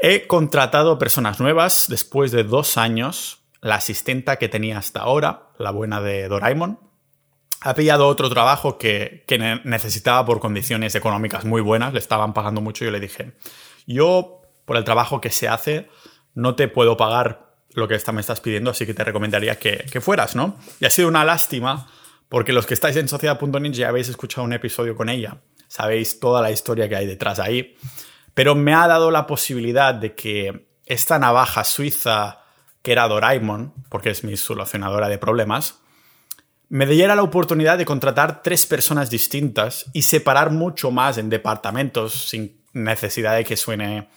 He 0.00 0.28
contratado 0.28 0.98
personas 0.98 1.40
nuevas 1.40 1.86
después 1.88 2.30
de 2.30 2.44
dos 2.44 2.76
años. 2.76 3.40
La 3.60 3.76
asistenta 3.76 4.36
que 4.36 4.48
tenía 4.48 4.78
hasta 4.78 5.00
ahora, 5.00 5.48
la 5.58 5.72
buena 5.72 6.00
de 6.00 6.28
Doraemon, 6.28 6.78
ha 7.60 7.74
pillado 7.74 8.06
otro 8.06 8.30
trabajo 8.30 8.78
que, 8.78 9.24
necesitaba 9.64 10.24
por 10.24 10.38
condiciones 10.38 10.94
económicas 10.94 11.44
muy 11.44 11.60
buenas, 11.60 11.92
le 11.92 11.98
estaban 11.98 12.34
pagando 12.34 12.60
mucho 12.60 12.84
yo 12.84 12.92
le 12.92 13.00
dije, 13.00 13.32
yo 13.86 14.42
por 14.64 14.76
el 14.76 14.84
trabajo 14.84 15.20
que 15.20 15.30
se 15.30 15.48
hace 15.48 15.88
no 16.34 16.54
te 16.54 16.68
puedo 16.68 16.96
pagar 16.96 17.56
lo 17.70 17.88
que 17.88 17.96
esta 17.96 18.12
me 18.12 18.20
estás 18.20 18.40
pidiendo, 18.40 18.70
así 18.70 18.86
que 18.86 18.94
te 18.94 19.02
recomendaría 19.02 19.58
que, 19.58 19.86
que 19.90 20.00
fueras, 20.00 20.36
¿no? 20.36 20.56
Y 20.78 20.84
ha 20.84 20.90
sido 20.90 21.08
una 21.08 21.24
lástima 21.24 21.90
porque 22.28 22.52
los 22.52 22.66
que 22.66 22.74
estáis 22.74 22.96
en 22.96 23.08
sociedad.ninja 23.08 23.76
ya 23.76 23.88
habéis 23.88 24.08
escuchado 24.08 24.44
un 24.44 24.52
episodio 24.52 24.94
con 24.94 25.08
ella, 25.08 25.38
sabéis 25.68 26.18
toda 26.18 26.42
la 26.42 26.50
historia 26.50 26.88
que 26.88 26.96
hay 26.96 27.06
detrás 27.06 27.38
ahí, 27.38 27.76
pero 28.34 28.54
me 28.54 28.74
ha 28.74 28.86
dado 28.86 29.10
la 29.10 29.26
posibilidad 29.26 29.94
de 29.94 30.14
que 30.14 30.68
esta 30.86 31.18
navaja 31.18 31.64
suiza 31.64 32.40
que 32.82 32.92
era 32.92 33.06
Doraemon, 33.08 33.74
porque 33.88 34.10
es 34.10 34.24
mi 34.24 34.36
solucionadora 34.36 35.08
de 35.08 35.18
problemas, 35.18 35.80
me 36.68 36.86
diera 36.86 37.14
la 37.14 37.22
oportunidad 37.22 37.78
de 37.78 37.84
contratar 37.84 38.42
tres 38.42 38.66
personas 38.66 39.10
distintas 39.10 39.86
y 39.92 40.02
separar 40.02 40.50
mucho 40.50 40.90
más 40.90 41.18
en 41.18 41.30
departamentos 41.30 42.28
sin 42.28 42.62
necesidad 42.72 43.36
de 43.36 43.44
que 43.44 43.56
suene 43.56 44.08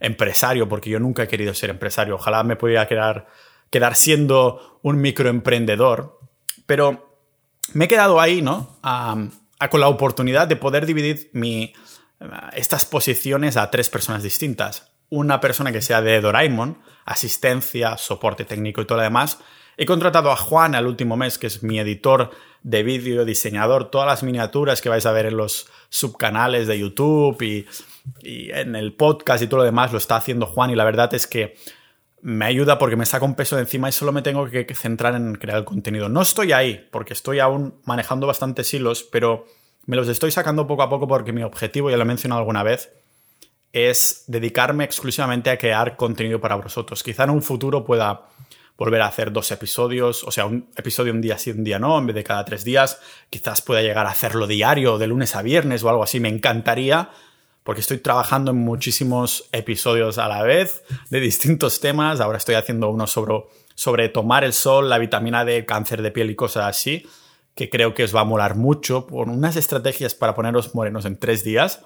empresario, 0.00 0.68
porque 0.68 0.90
yo 0.90 0.98
nunca 0.98 1.22
he 1.22 1.28
querido 1.28 1.54
ser 1.54 1.70
empresario. 1.70 2.16
Ojalá 2.16 2.42
me 2.42 2.56
pudiera 2.56 2.88
quedar, 2.88 3.28
quedar 3.70 3.94
siendo 3.94 4.80
un 4.82 5.00
microemprendedor. 5.00 6.18
Pero 6.66 7.18
me 7.72 7.84
he 7.84 7.88
quedado 7.88 8.20
ahí, 8.20 8.42
¿no? 8.42 8.78
Con 9.70 9.80
la 9.80 9.88
oportunidad 9.88 10.48
de 10.48 10.56
poder 10.56 10.86
dividir 10.86 11.30
mi, 11.32 11.72
estas 12.52 12.84
posiciones 12.84 13.56
a 13.56 13.70
tres 13.70 13.90
personas 13.90 14.22
distintas. 14.22 14.92
Una 15.08 15.40
persona 15.40 15.72
que 15.72 15.82
sea 15.82 16.00
de 16.00 16.20
Doraemon, 16.20 16.78
asistencia, 17.04 17.96
soporte 17.98 18.44
técnico 18.44 18.80
y 18.80 18.86
todo 18.86 18.98
lo 18.98 19.04
demás, 19.04 19.38
He 19.76 19.86
contratado 19.86 20.30
a 20.30 20.36
Juan 20.36 20.74
al 20.74 20.86
último 20.86 21.16
mes, 21.16 21.38
que 21.38 21.46
es 21.46 21.62
mi 21.62 21.78
editor 21.78 22.30
de 22.62 22.82
vídeo, 22.82 23.24
diseñador, 23.24 23.90
todas 23.90 24.06
las 24.06 24.22
miniaturas 24.22 24.82
que 24.82 24.88
vais 24.88 25.06
a 25.06 25.12
ver 25.12 25.26
en 25.26 25.36
los 25.36 25.66
subcanales 25.88 26.66
de 26.66 26.78
YouTube 26.78 27.40
y, 27.42 27.66
en 28.22 28.76
el 28.76 28.92
podcast 28.92 29.42
y 29.42 29.46
todo 29.46 29.58
lo 29.58 29.64
demás 29.64 29.92
lo 29.92 29.98
está 29.98 30.16
haciendo 30.16 30.46
Juan 30.46 30.70
y 30.70 30.74
la 30.74 30.84
verdad 30.84 31.12
es 31.14 31.26
que 31.26 31.56
me 32.22 32.46
ayuda 32.46 32.78
porque 32.78 32.96
me 32.96 33.04
saca 33.04 33.24
un 33.24 33.34
peso 33.34 33.56
de 33.56 33.62
encima 33.62 33.88
y 33.88 33.92
solo 33.92 34.12
me 34.12 34.22
tengo 34.22 34.48
que 34.48 34.74
centrar 34.74 35.16
en 35.16 35.34
crear 35.34 35.58
el 35.58 35.64
contenido. 35.64 36.08
No 36.08 36.22
estoy 36.22 36.52
ahí 36.52 36.88
porque 36.90 37.12
estoy 37.12 37.40
aún 37.40 37.74
manejando 37.84 38.28
bastantes 38.28 38.72
hilos, 38.72 39.02
pero 39.02 39.46
me 39.86 39.96
los 39.96 40.08
estoy 40.08 40.30
sacando 40.30 40.66
poco 40.66 40.82
a 40.82 40.88
poco 40.88 41.08
porque 41.08 41.32
mi 41.32 41.42
objetivo, 41.42 41.90
ya 41.90 41.96
lo 41.96 42.04
he 42.04 42.06
mencionado 42.06 42.38
alguna 42.38 42.62
vez, 42.62 42.92
es 43.72 44.24
dedicarme 44.28 44.84
exclusivamente 44.84 45.50
a 45.50 45.58
crear 45.58 45.96
contenido 45.96 46.40
para 46.40 46.54
vosotros. 46.54 47.02
Quizá 47.02 47.24
en 47.24 47.30
un 47.30 47.42
futuro 47.42 47.84
pueda 47.84 48.28
volver 48.76 49.02
a 49.02 49.06
hacer 49.06 49.32
dos 49.32 49.50
episodios, 49.50 50.22
o 50.24 50.30
sea, 50.30 50.46
un 50.46 50.68
episodio 50.76 51.12
un 51.12 51.20
día 51.20 51.38
sí, 51.38 51.50
un 51.50 51.64
día 51.64 51.78
no, 51.78 51.98
en 51.98 52.06
vez 52.06 52.14
de 52.14 52.24
cada 52.24 52.44
tres 52.44 52.62
días. 52.62 53.00
Quizás 53.30 53.62
pueda 53.62 53.82
llegar 53.82 54.06
a 54.06 54.10
hacerlo 54.10 54.46
diario, 54.46 54.98
de 54.98 55.08
lunes 55.08 55.34
a 55.34 55.42
viernes 55.42 55.82
o 55.82 55.88
algo 55.88 56.04
así. 56.04 56.20
Me 56.20 56.28
encantaría, 56.28 57.10
porque 57.64 57.80
estoy 57.80 57.98
trabajando 57.98 58.50
en 58.50 58.58
muchísimos 58.58 59.48
episodios 59.52 60.18
a 60.18 60.28
la 60.28 60.42
vez 60.42 60.82
de 61.10 61.20
distintos 61.20 61.80
temas. 61.80 62.20
Ahora 62.20 62.38
estoy 62.38 62.56
haciendo 62.56 62.90
uno 62.90 63.06
sobre, 63.06 63.44
sobre 63.74 64.08
tomar 64.08 64.44
el 64.44 64.52
sol, 64.52 64.88
la 64.88 64.98
vitamina 64.98 65.44
D, 65.44 65.64
cáncer 65.64 66.02
de 66.02 66.10
piel 66.10 66.30
y 66.30 66.34
cosas 66.34 66.66
así, 66.66 67.06
que 67.54 67.70
creo 67.70 67.94
que 67.94 68.04
os 68.04 68.14
va 68.14 68.20
a 68.20 68.24
molar 68.24 68.56
mucho, 68.56 69.06
por 69.06 69.28
unas 69.28 69.56
estrategias 69.56 70.14
para 70.14 70.34
poneros 70.34 70.74
morenos 70.74 71.04
en 71.04 71.18
tres 71.18 71.44
días, 71.44 71.84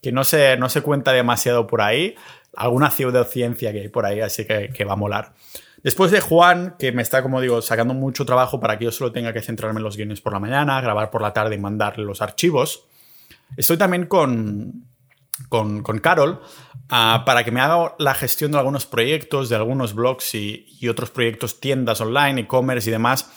que 0.00 0.10
no 0.10 0.24
se, 0.24 0.56
no 0.56 0.68
se 0.68 0.82
cuenta 0.82 1.12
demasiado 1.12 1.66
por 1.66 1.82
ahí, 1.82 2.16
alguna 2.56 2.90
pseudociencia 2.90 3.72
que 3.72 3.82
hay 3.82 3.88
por 3.88 4.06
ahí, 4.06 4.20
así 4.20 4.44
que, 4.44 4.70
que 4.70 4.84
va 4.84 4.94
a 4.94 4.96
molar. 4.96 5.34
Después 5.84 6.10
de 6.10 6.20
Juan, 6.20 6.76
que 6.78 6.92
me 6.92 7.02
está, 7.02 7.22
como 7.22 7.40
digo, 7.40 7.60
sacando 7.60 7.94
mucho 7.94 8.24
trabajo 8.24 8.60
para 8.60 8.78
que 8.78 8.86
yo 8.86 8.92
solo 8.92 9.12
tenga 9.12 9.32
que 9.32 9.42
centrarme 9.42 9.78
en 9.78 9.84
los 9.84 9.96
guiones 9.96 10.20
por 10.20 10.32
la 10.32 10.40
mañana, 10.40 10.80
grabar 10.80 11.10
por 11.10 11.22
la 11.22 11.32
tarde 11.32 11.54
y 11.56 11.58
mandarle 11.58 12.04
los 12.04 12.22
archivos, 12.22 12.86
estoy 13.56 13.76
también 13.76 14.06
con, 14.06 14.86
con, 15.48 15.82
Carol 16.00 16.40
ah, 16.88 17.22
para 17.24 17.44
que 17.44 17.50
me 17.50 17.60
haga 17.60 17.94
la 17.98 18.14
gestión 18.14 18.52
de 18.52 18.58
algunos 18.58 18.86
proyectos, 18.86 19.48
de 19.48 19.56
algunos 19.56 19.94
blogs 19.94 20.34
y, 20.34 20.66
otros 20.88 21.10
proyectos, 21.10 21.60
tiendas 21.60 22.00
online, 22.00 22.42
e-commerce 22.42 22.88
y 22.88 22.92
demás. 22.92 23.30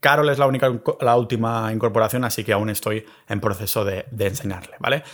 Carol 0.00 0.28
es 0.30 0.38
la 0.38 0.46
única, 0.46 0.72
la 1.00 1.16
última 1.16 1.72
incorporación, 1.72 2.24
así 2.24 2.42
que 2.42 2.52
aún 2.52 2.70
estoy 2.70 3.06
en 3.28 3.40
proceso 3.40 3.84
de, 3.84 4.06
de 4.10 4.26
enseñarle, 4.26 4.74
¿vale? 4.80 5.04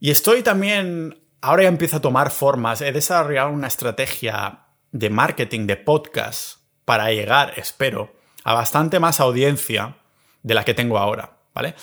Y 0.00 0.10
estoy 0.10 0.42
también, 0.42 1.22
ahora 1.40 1.64
ya 1.64 1.68
empiezo 1.68 1.98
a 1.98 2.00
tomar 2.00 2.30
formas, 2.30 2.80
he 2.80 2.90
desarrollado 2.90 3.50
una 3.50 3.68
estrategia 3.68 4.64
de 4.90 5.10
marketing 5.10 5.66
de 5.66 5.76
podcast 5.76 6.58
para 6.84 7.12
llegar, 7.12 7.52
espero, 7.56 8.12
a 8.42 8.54
bastante 8.54 8.98
más 8.98 9.20
audiencia 9.20 9.98
de 10.42 10.54
la 10.54 10.64
que 10.64 10.74
tengo 10.74 10.98
ahora, 10.98 11.36
¿vale? 11.54 11.74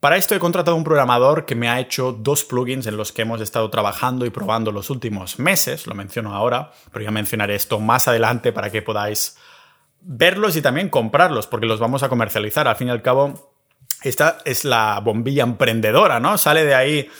Para 0.00 0.16
esto 0.16 0.34
he 0.34 0.38
contratado 0.38 0.76
un 0.76 0.84
programador 0.84 1.44
que 1.44 1.56
me 1.56 1.68
ha 1.68 1.80
hecho 1.80 2.12
dos 2.12 2.44
plugins 2.44 2.86
en 2.86 2.96
los 2.96 3.10
que 3.10 3.22
hemos 3.22 3.40
estado 3.40 3.68
trabajando 3.68 4.26
y 4.26 4.30
probando 4.30 4.70
los 4.70 4.90
últimos 4.90 5.40
meses, 5.40 5.88
lo 5.88 5.94
menciono 5.94 6.34
ahora, 6.34 6.70
pero 6.92 7.04
ya 7.04 7.10
mencionaré 7.10 7.56
esto 7.56 7.80
más 7.80 8.06
adelante 8.06 8.52
para 8.52 8.70
que 8.70 8.80
podáis 8.80 9.36
verlos 10.00 10.54
y 10.54 10.62
también 10.62 10.88
comprarlos, 10.88 11.48
porque 11.48 11.66
los 11.66 11.80
vamos 11.80 12.04
a 12.04 12.08
comercializar. 12.08 12.68
Al 12.68 12.76
fin 12.76 12.88
y 12.88 12.90
al 12.92 13.02
cabo, 13.02 13.52
esta 14.04 14.38
es 14.44 14.64
la 14.64 15.00
bombilla 15.00 15.42
emprendedora, 15.42 16.20
¿no? 16.20 16.38
Sale 16.38 16.64
de 16.64 16.76
ahí, 16.76 17.10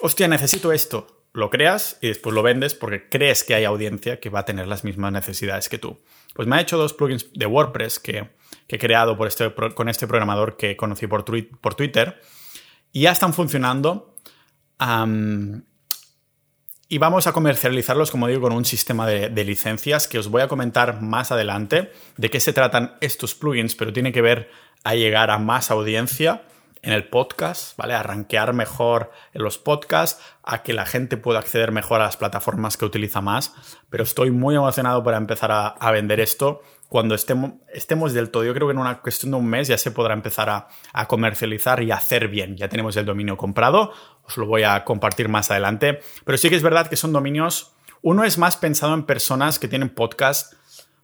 hostia, 0.00 0.26
necesito 0.26 0.72
esto 0.72 1.16
lo 1.36 1.50
creas 1.50 1.98
y 2.00 2.08
después 2.08 2.34
lo 2.34 2.42
vendes 2.42 2.74
porque 2.74 3.08
crees 3.10 3.44
que 3.44 3.54
hay 3.54 3.64
audiencia 3.64 4.18
que 4.18 4.30
va 4.30 4.40
a 4.40 4.44
tener 4.46 4.66
las 4.66 4.84
mismas 4.84 5.12
necesidades 5.12 5.68
que 5.68 5.78
tú. 5.78 6.00
Pues 6.34 6.48
me 6.48 6.56
ha 6.56 6.60
hecho 6.60 6.78
dos 6.78 6.94
plugins 6.94 7.30
de 7.34 7.46
WordPress 7.46 7.98
que, 7.98 8.30
he 8.68 8.78
creado 8.78 9.16
por 9.16 9.28
este, 9.28 9.52
con 9.74 9.88
este 9.88 10.06
programador 10.06 10.56
que 10.56 10.76
conocí 10.76 11.06
por, 11.06 11.24
por 11.60 11.74
Twitter 11.74 12.20
y 12.92 13.02
ya 13.02 13.12
están 13.12 13.32
funcionando. 13.32 14.14
y 16.88 16.98
vamos 16.98 17.26
a 17.26 17.32
comercializarlos, 17.32 18.10
como 18.10 18.28
digo, 18.28 18.42
con 18.42 18.52
un 18.52 18.64
sistema 18.64 19.06
de, 19.06 19.28
de, 19.28 19.44
licencias 19.44 20.08
que 20.08 20.18
os 20.18 20.28
voy 20.28 20.42
a 20.42 20.48
comentar 20.48 21.02
más 21.02 21.32
adelante 21.32 21.92
de 22.16 22.30
qué 22.30 22.40
se 22.40 22.52
tratan 22.52 22.96
estos 23.00 23.34
plugins, 23.34 23.74
pero 23.74 23.92
tiene 23.92 24.12
que 24.12 24.22
ver 24.22 24.50
a 24.84 24.94
llegar 24.94 25.30
a 25.30 25.38
más 25.38 25.70
audiencia 25.70 26.42
en 26.86 26.92
el 26.92 27.08
podcast, 27.08 27.76
¿vale? 27.76 27.94
A 27.94 28.52
mejor 28.52 29.10
en 29.34 29.42
los 29.42 29.58
podcasts, 29.58 30.22
a 30.44 30.62
que 30.62 30.72
la 30.72 30.86
gente 30.86 31.16
pueda 31.16 31.40
acceder 31.40 31.72
mejor 31.72 32.00
a 32.00 32.04
las 32.04 32.16
plataformas 32.16 32.76
que 32.76 32.84
utiliza 32.84 33.20
más. 33.20 33.52
Pero 33.90 34.04
estoy 34.04 34.30
muy 34.30 34.54
emocionado 34.54 35.02
para 35.02 35.16
empezar 35.16 35.50
a, 35.50 35.90
vender 35.90 36.20
esto. 36.20 36.62
Cuando 36.88 37.16
estemos, 37.16 37.54
estemos, 37.74 38.12
del 38.12 38.30
todo, 38.30 38.44
yo 38.44 38.54
creo 38.54 38.68
que 38.68 38.72
en 38.72 38.78
una 38.78 39.00
cuestión 39.00 39.32
de 39.32 39.38
un 39.38 39.46
mes 39.46 39.66
ya 39.66 39.76
se 39.78 39.90
podrá 39.90 40.14
empezar 40.14 40.48
a, 40.48 40.68
a 40.92 41.08
comercializar 41.08 41.82
y 41.82 41.90
a 41.90 41.96
hacer 41.96 42.28
bien. 42.28 42.56
Ya 42.56 42.68
tenemos 42.68 42.96
el 42.96 43.04
dominio 43.04 43.36
comprado, 43.36 43.92
os 44.22 44.36
lo 44.36 44.46
voy 44.46 44.62
a 44.62 44.84
compartir 44.84 45.28
más 45.28 45.50
adelante. 45.50 45.98
Pero 46.24 46.38
sí 46.38 46.48
que 46.48 46.54
es 46.54 46.62
verdad 46.62 46.86
que 46.86 46.94
son 46.94 47.12
dominios. 47.12 47.74
Uno 48.00 48.22
es 48.22 48.38
más 48.38 48.56
pensado 48.56 48.94
en 48.94 49.02
personas 49.02 49.58
que 49.58 49.66
tienen 49.66 49.88
podcasts 49.88 50.56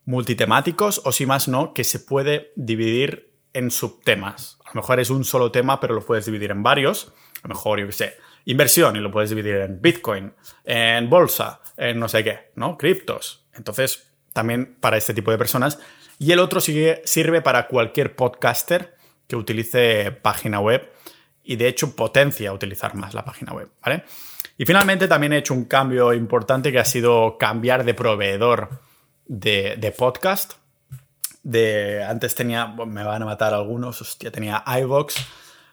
multitemáticos 0.05 1.03
o 1.05 1.11
si 1.11 1.27
más 1.27 1.49
no, 1.49 1.75
que 1.75 1.83
se 1.83 1.99
puede 1.99 2.53
dividir 2.55 3.32
en 3.53 3.71
subtemas. 3.71 4.59
A 4.65 4.71
lo 4.75 4.81
mejor 4.81 5.01
es 5.01 5.11
un 5.11 5.25
solo 5.25 5.51
tema, 5.51 5.81
pero 5.81 5.95
lo 5.95 6.05
puedes 6.05 6.27
dividir 6.27 6.51
en 6.51 6.63
varios. 6.63 7.13
A 7.43 7.49
lo 7.49 7.55
mejor, 7.55 7.81
yo 7.81 7.87
qué 7.87 7.93
sé, 7.93 8.17
inversión 8.45 8.97
y 8.97 9.01
lo 9.01 9.11
puedes 9.11 9.31
dividir 9.31 9.57
en 9.57 9.81
Bitcoin, 9.81 10.33
en 10.65 11.11
bolsa, 11.11 11.61
en 11.77 11.99
no 11.99 12.09
sé 12.09 12.25
qué, 12.25 12.51
¿no? 12.57 12.77
Criptos. 12.77 13.47
Entonces, 13.55 14.13
también 14.33 14.77
para 14.81 14.97
este 14.97 15.15
tipo 15.15 15.31
de 15.31 15.39
personas. 15.39 15.79
Y 16.19 16.33
el 16.33 16.39
otro 16.39 16.61
sigue, 16.61 17.03
sirve 17.05 17.43
para 17.43 17.67
cualquier 17.67 18.15
podcaster 18.17 18.97
que 19.27 19.37
utilice 19.37 20.13
página 20.13 20.61
web 20.61 20.91
y 21.45 21.57
de 21.57 21.69
hecho 21.69 21.97
potencia 21.97 22.53
utilizar 22.53 22.95
más 22.95 23.15
la 23.15 23.25
página 23.25 23.53
web, 23.53 23.71
¿vale? 23.85 24.05
Y 24.57 24.65
finalmente 24.65 25.09
también 25.09 25.33
he 25.33 25.39
hecho 25.39 25.55
un 25.55 25.65
cambio 25.65 26.13
importante 26.13 26.71
que 26.71 26.79
ha 26.79 26.85
sido 26.85 27.37
cambiar 27.39 27.85
de 27.85 27.95
proveedor 27.95 28.81
de, 29.27 29.77
de 29.79 29.93
podcast 29.93 30.55
de 31.43 32.05
antes 32.05 32.35
tenía, 32.35 32.67
me 32.67 33.03
van 33.03 33.23
a 33.23 33.25
matar 33.25 33.55
algunos, 33.55 34.01
hostia, 34.01 34.31
tenía 34.31 34.63
iVox. 34.81 35.17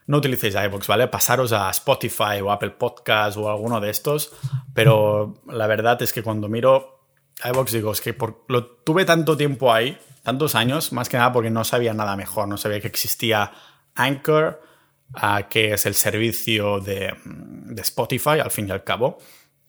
No 0.08 0.18
utilicéis 0.18 0.56
iVox, 0.56 0.88
¿vale? 0.88 1.08
Pasaros 1.08 1.52
a 1.54 1.70
Spotify 1.70 2.42
o 2.44 2.52
Apple 2.52 2.72
Podcast 2.72 3.38
o 3.38 3.50
alguno 3.50 3.80
de 3.80 3.92
estos, 3.92 4.32
pero 4.74 5.42
la 5.48 5.68
verdad 5.68 6.02
es 6.02 6.14
que 6.14 6.24
cuando 6.24 6.50
miro 6.50 7.06
iVox 7.44 7.72
digo, 7.72 7.92
es 7.92 8.02
que 8.02 8.14
por, 8.14 8.44
lo 8.48 8.66
tuve 8.66 9.06
tanto 9.06 9.38
tiempo 9.38 9.72
ahí, 9.72 9.98
tantos 10.24 10.56
años, 10.56 10.92
más 10.94 11.10
que 11.10 11.18
nada 11.18 11.32
porque 11.32 11.52
no 11.52 11.64
sabía 11.64 11.94
nada 11.94 12.16
mejor, 12.16 12.48
no 12.48 12.58
sabía 12.58 12.82
que 12.82 12.88
existía 12.88 13.52
Anchor, 13.96 14.62
que 15.50 15.74
es 15.74 15.86
el 15.86 15.96
servicio 15.96 16.80
de, 16.80 17.14
de, 17.24 17.82
Spotify, 17.82 18.40
al 18.44 18.52
fin 18.52 18.68
y 18.68 18.72
al 18.72 18.84
cabo. 18.84 19.20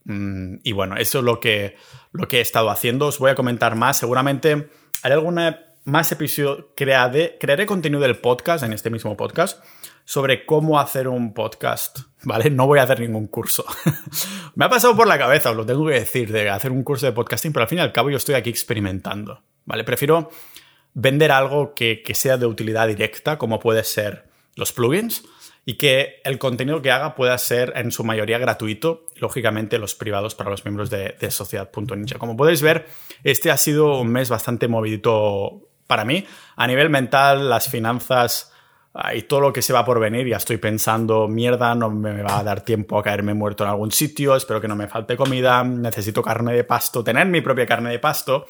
Mm, 0.04 0.56
y 0.62 0.72
bueno, 0.72 0.96
eso 0.96 1.18
es 1.18 1.24
lo 1.24 1.40
que, 1.40 1.76
lo 2.12 2.28
que 2.28 2.38
he 2.38 2.40
estado 2.40 2.70
haciendo. 2.70 3.06
Os 3.06 3.18
voy 3.18 3.30
a 3.30 3.34
comentar 3.34 3.74
más. 3.74 3.98
Seguramente 3.98 4.70
haré 5.02 5.14
alguna 5.14 5.69
más 5.84 6.12
episodios, 6.12 6.66
crearé, 6.76 7.36
crearé 7.40 7.66
contenido 7.66 8.00
del 8.00 8.18
podcast, 8.18 8.64
en 8.64 8.72
este 8.72 8.90
mismo 8.90 9.16
podcast, 9.16 9.62
sobre 10.04 10.44
cómo 10.44 10.80
hacer 10.80 11.08
un 11.08 11.32
podcast, 11.32 12.00
¿vale? 12.24 12.50
No 12.50 12.66
voy 12.66 12.78
a 12.78 12.82
hacer 12.82 13.00
ningún 13.00 13.28
curso. 13.28 13.64
Me 14.54 14.64
ha 14.64 14.68
pasado 14.68 14.96
por 14.96 15.06
la 15.06 15.18
cabeza, 15.18 15.50
os 15.50 15.56
lo 15.56 15.64
tengo 15.64 15.86
que 15.86 15.94
decir, 15.94 16.32
de 16.32 16.50
hacer 16.50 16.72
un 16.72 16.82
curso 16.82 17.06
de 17.06 17.12
podcasting, 17.12 17.52
pero 17.52 17.62
al 17.62 17.68
fin 17.68 17.78
y 17.78 17.82
al 17.82 17.92
cabo 17.92 18.10
yo 18.10 18.16
estoy 18.16 18.34
aquí 18.34 18.50
experimentando, 18.50 19.42
¿vale? 19.64 19.84
Prefiero 19.84 20.30
vender 20.92 21.30
algo 21.32 21.74
que, 21.74 22.02
que 22.02 22.14
sea 22.14 22.36
de 22.36 22.46
utilidad 22.46 22.88
directa, 22.88 23.38
como 23.38 23.60
puede 23.60 23.84
ser 23.84 24.28
los 24.56 24.72
plugins, 24.72 25.22
y 25.64 25.74
que 25.74 26.20
el 26.24 26.38
contenido 26.38 26.82
que 26.82 26.90
haga 26.90 27.14
pueda 27.14 27.36
ser 27.38 27.72
en 27.76 27.92
su 27.92 28.02
mayoría 28.02 28.38
gratuito, 28.38 29.06
lógicamente 29.16 29.78
los 29.78 29.94
privados 29.94 30.34
para 30.34 30.50
los 30.50 30.64
miembros 30.64 30.90
de, 30.90 31.14
de 31.20 31.30
Sociedad.ninja. 31.30 32.18
Como 32.18 32.36
podéis 32.36 32.62
ver, 32.62 32.86
este 33.22 33.50
ha 33.50 33.56
sido 33.56 34.00
un 34.00 34.08
mes 34.08 34.30
bastante 34.30 34.66
movidito 34.66 35.69
para 35.90 36.04
mí, 36.04 36.24
a 36.54 36.68
nivel 36.68 36.88
mental, 36.88 37.50
las 37.50 37.68
finanzas 37.68 38.52
ah, 38.94 39.12
y 39.12 39.22
todo 39.22 39.40
lo 39.40 39.52
que 39.52 39.60
se 39.60 39.72
va 39.72 39.84
por 39.84 39.98
venir, 39.98 40.24
ya 40.28 40.36
estoy 40.36 40.58
pensando, 40.58 41.26
mierda, 41.26 41.74
no 41.74 41.90
me 41.90 42.22
va 42.22 42.38
a 42.38 42.44
dar 42.44 42.60
tiempo 42.60 42.96
a 42.96 43.02
caerme 43.02 43.34
muerto 43.34 43.64
en 43.64 43.70
algún 43.70 43.90
sitio, 43.90 44.36
espero 44.36 44.60
que 44.60 44.68
no 44.68 44.76
me 44.76 44.86
falte 44.86 45.16
comida, 45.16 45.64
necesito 45.64 46.22
carne 46.22 46.52
de 46.54 46.62
pasto, 46.62 47.02
tener 47.02 47.26
mi 47.26 47.40
propia 47.40 47.66
carne 47.66 47.90
de 47.90 47.98
pasto, 47.98 48.46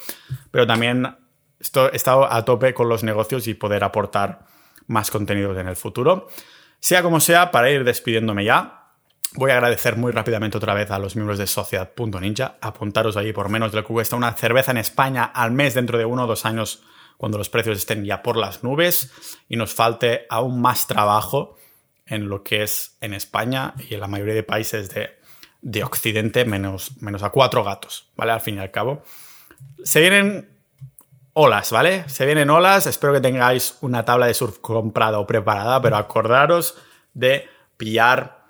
pero 0.50 0.66
también 0.66 1.16
estoy, 1.59 1.88
he 1.94 1.96
estado 1.96 2.31
a 2.31 2.44
tope 2.44 2.74
con 2.74 2.90
los 2.90 3.05
negocios 3.05 3.48
y 3.48 3.55
poder 3.55 3.85
aportar 3.85 4.40
más 4.87 5.11
contenidos 5.11 5.57
en 5.57 5.66
el 5.66 5.76
futuro. 5.76 6.29
Sea 6.79 7.03
como 7.03 7.20
sea, 7.20 7.50
para 7.50 7.70
ir 7.70 7.85
despidiéndome 7.85 8.44
ya, 8.44 8.81
voy 9.33 9.50
a 9.50 9.55
agradecer 9.55 9.96
muy 9.96 10.12
rápidamente 10.12 10.59
otra 10.59 10.74
vez 10.74 10.90
a 10.90 10.98
los 10.98 11.16
miembros 11.16 11.38
de 11.38 11.46
Sociedad.ninja. 11.46 12.57
Apuntaros 12.61 13.16
ahí 13.16 13.33
por 13.33 13.48
menos 13.48 13.72
de 13.72 13.83
cuesta 13.83 14.14
una 14.14 14.35
cerveza 14.35 14.72
en 14.72 14.76
España 14.76 15.24
al 15.24 15.53
mes 15.53 15.72
dentro 15.72 15.96
de 15.96 16.05
uno 16.05 16.24
o 16.24 16.26
dos 16.26 16.44
años 16.44 16.83
cuando 17.20 17.37
los 17.37 17.50
precios 17.50 17.76
estén 17.76 18.06
ya 18.06 18.22
por 18.22 18.38
las 18.38 18.64
nubes 18.64 19.12
y 19.46 19.56
nos 19.56 19.74
falte 19.74 20.24
aún 20.30 20.62
más 20.62 20.87
trabajo 20.87 21.54
en 22.06 22.30
lo 22.30 22.42
que 22.42 22.62
es 22.62 22.96
en 23.02 23.12
España 23.12 23.74
y 23.90 23.92
en 23.92 24.00
la 24.00 24.06
mayoría 24.06 24.33
de 24.33 24.42
países 24.42 24.90
de, 25.61 25.85
Occidente, 25.85 26.46
menos, 26.46 27.02
menos 27.02 27.22
a 27.22 27.28
cuatro 27.28 27.62
gatos, 27.62 28.09
¿vale? 28.16 28.33
Al 28.33 28.40
fin 28.40 28.56
y 28.56 28.61
al 28.61 28.70
cabo. 28.70 29.02
Se 29.85 30.00
vienen 30.00 30.48
olas, 31.35 31.70
¿vale? 31.72 32.09
Se 32.09 32.24
vienen 32.24 32.48
olas, 32.48 32.87
espero 32.87 33.12
que 33.12 33.20
tengáis 33.20 33.76
una 33.83 34.06
tabla 34.06 34.24
de 34.24 34.33
surf 34.33 34.59
comprada 34.59 35.18
o 35.18 35.26
preparada, 35.26 35.83
pero 35.83 35.98
acordaros 35.98 36.74
de 37.12 37.46
pillar 37.76 38.44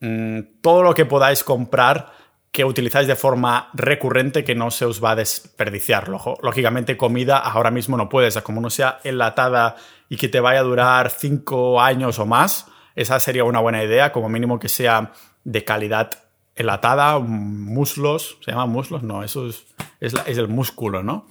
mm, 0.00 0.40
todo 0.62 0.82
lo 0.82 0.94
que 0.94 1.04
podáis 1.04 1.44
comprar 1.44 2.12
que 2.56 2.64
utilizáis 2.64 3.06
de 3.06 3.16
forma 3.16 3.68
recurrente 3.74 4.42
que 4.42 4.54
no 4.54 4.70
se 4.70 4.86
os 4.86 5.04
va 5.04 5.10
a 5.10 5.16
desperdiciar. 5.16 6.08
Lógicamente, 6.08 6.96
comida 6.96 7.36
ahora 7.36 7.70
mismo 7.70 7.98
no 7.98 8.08
puedes, 8.08 8.34
como 8.38 8.62
no 8.62 8.70
sea 8.70 8.98
enlatada 9.04 9.76
y 10.08 10.16
que 10.16 10.28
te 10.28 10.40
vaya 10.40 10.60
a 10.60 10.62
durar 10.62 11.10
cinco 11.10 11.82
años 11.82 12.18
o 12.18 12.24
más, 12.24 12.64
esa 12.94 13.20
sería 13.20 13.44
una 13.44 13.60
buena 13.60 13.84
idea, 13.84 14.10
como 14.10 14.30
mínimo 14.30 14.58
que 14.58 14.70
sea 14.70 15.12
de 15.44 15.64
calidad 15.64 16.12
enlatada, 16.54 17.18
muslos, 17.18 18.38
¿se 18.42 18.52
llama 18.52 18.64
muslos? 18.64 19.02
No, 19.02 19.22
eso 19.22 19.48
es, 19.48 19.66
es, 20.00 20.38
el 20.38 20.48
músculo, 20.48 21.02
¿no? 21.02 21.26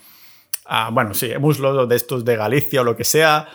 Ah, 0.63 0.91
bueno, 0.93 1.15
sí, 1.15 1.31
muslos 1.39 1.89
de 1.89 1.95
estos 1.95 2.23
de 2.23 2.35
Galicia 2.35 2.81
o 2.81 2.83
lo 2.83 2.95
que 2.95 3.03
sea, 3.03 3.47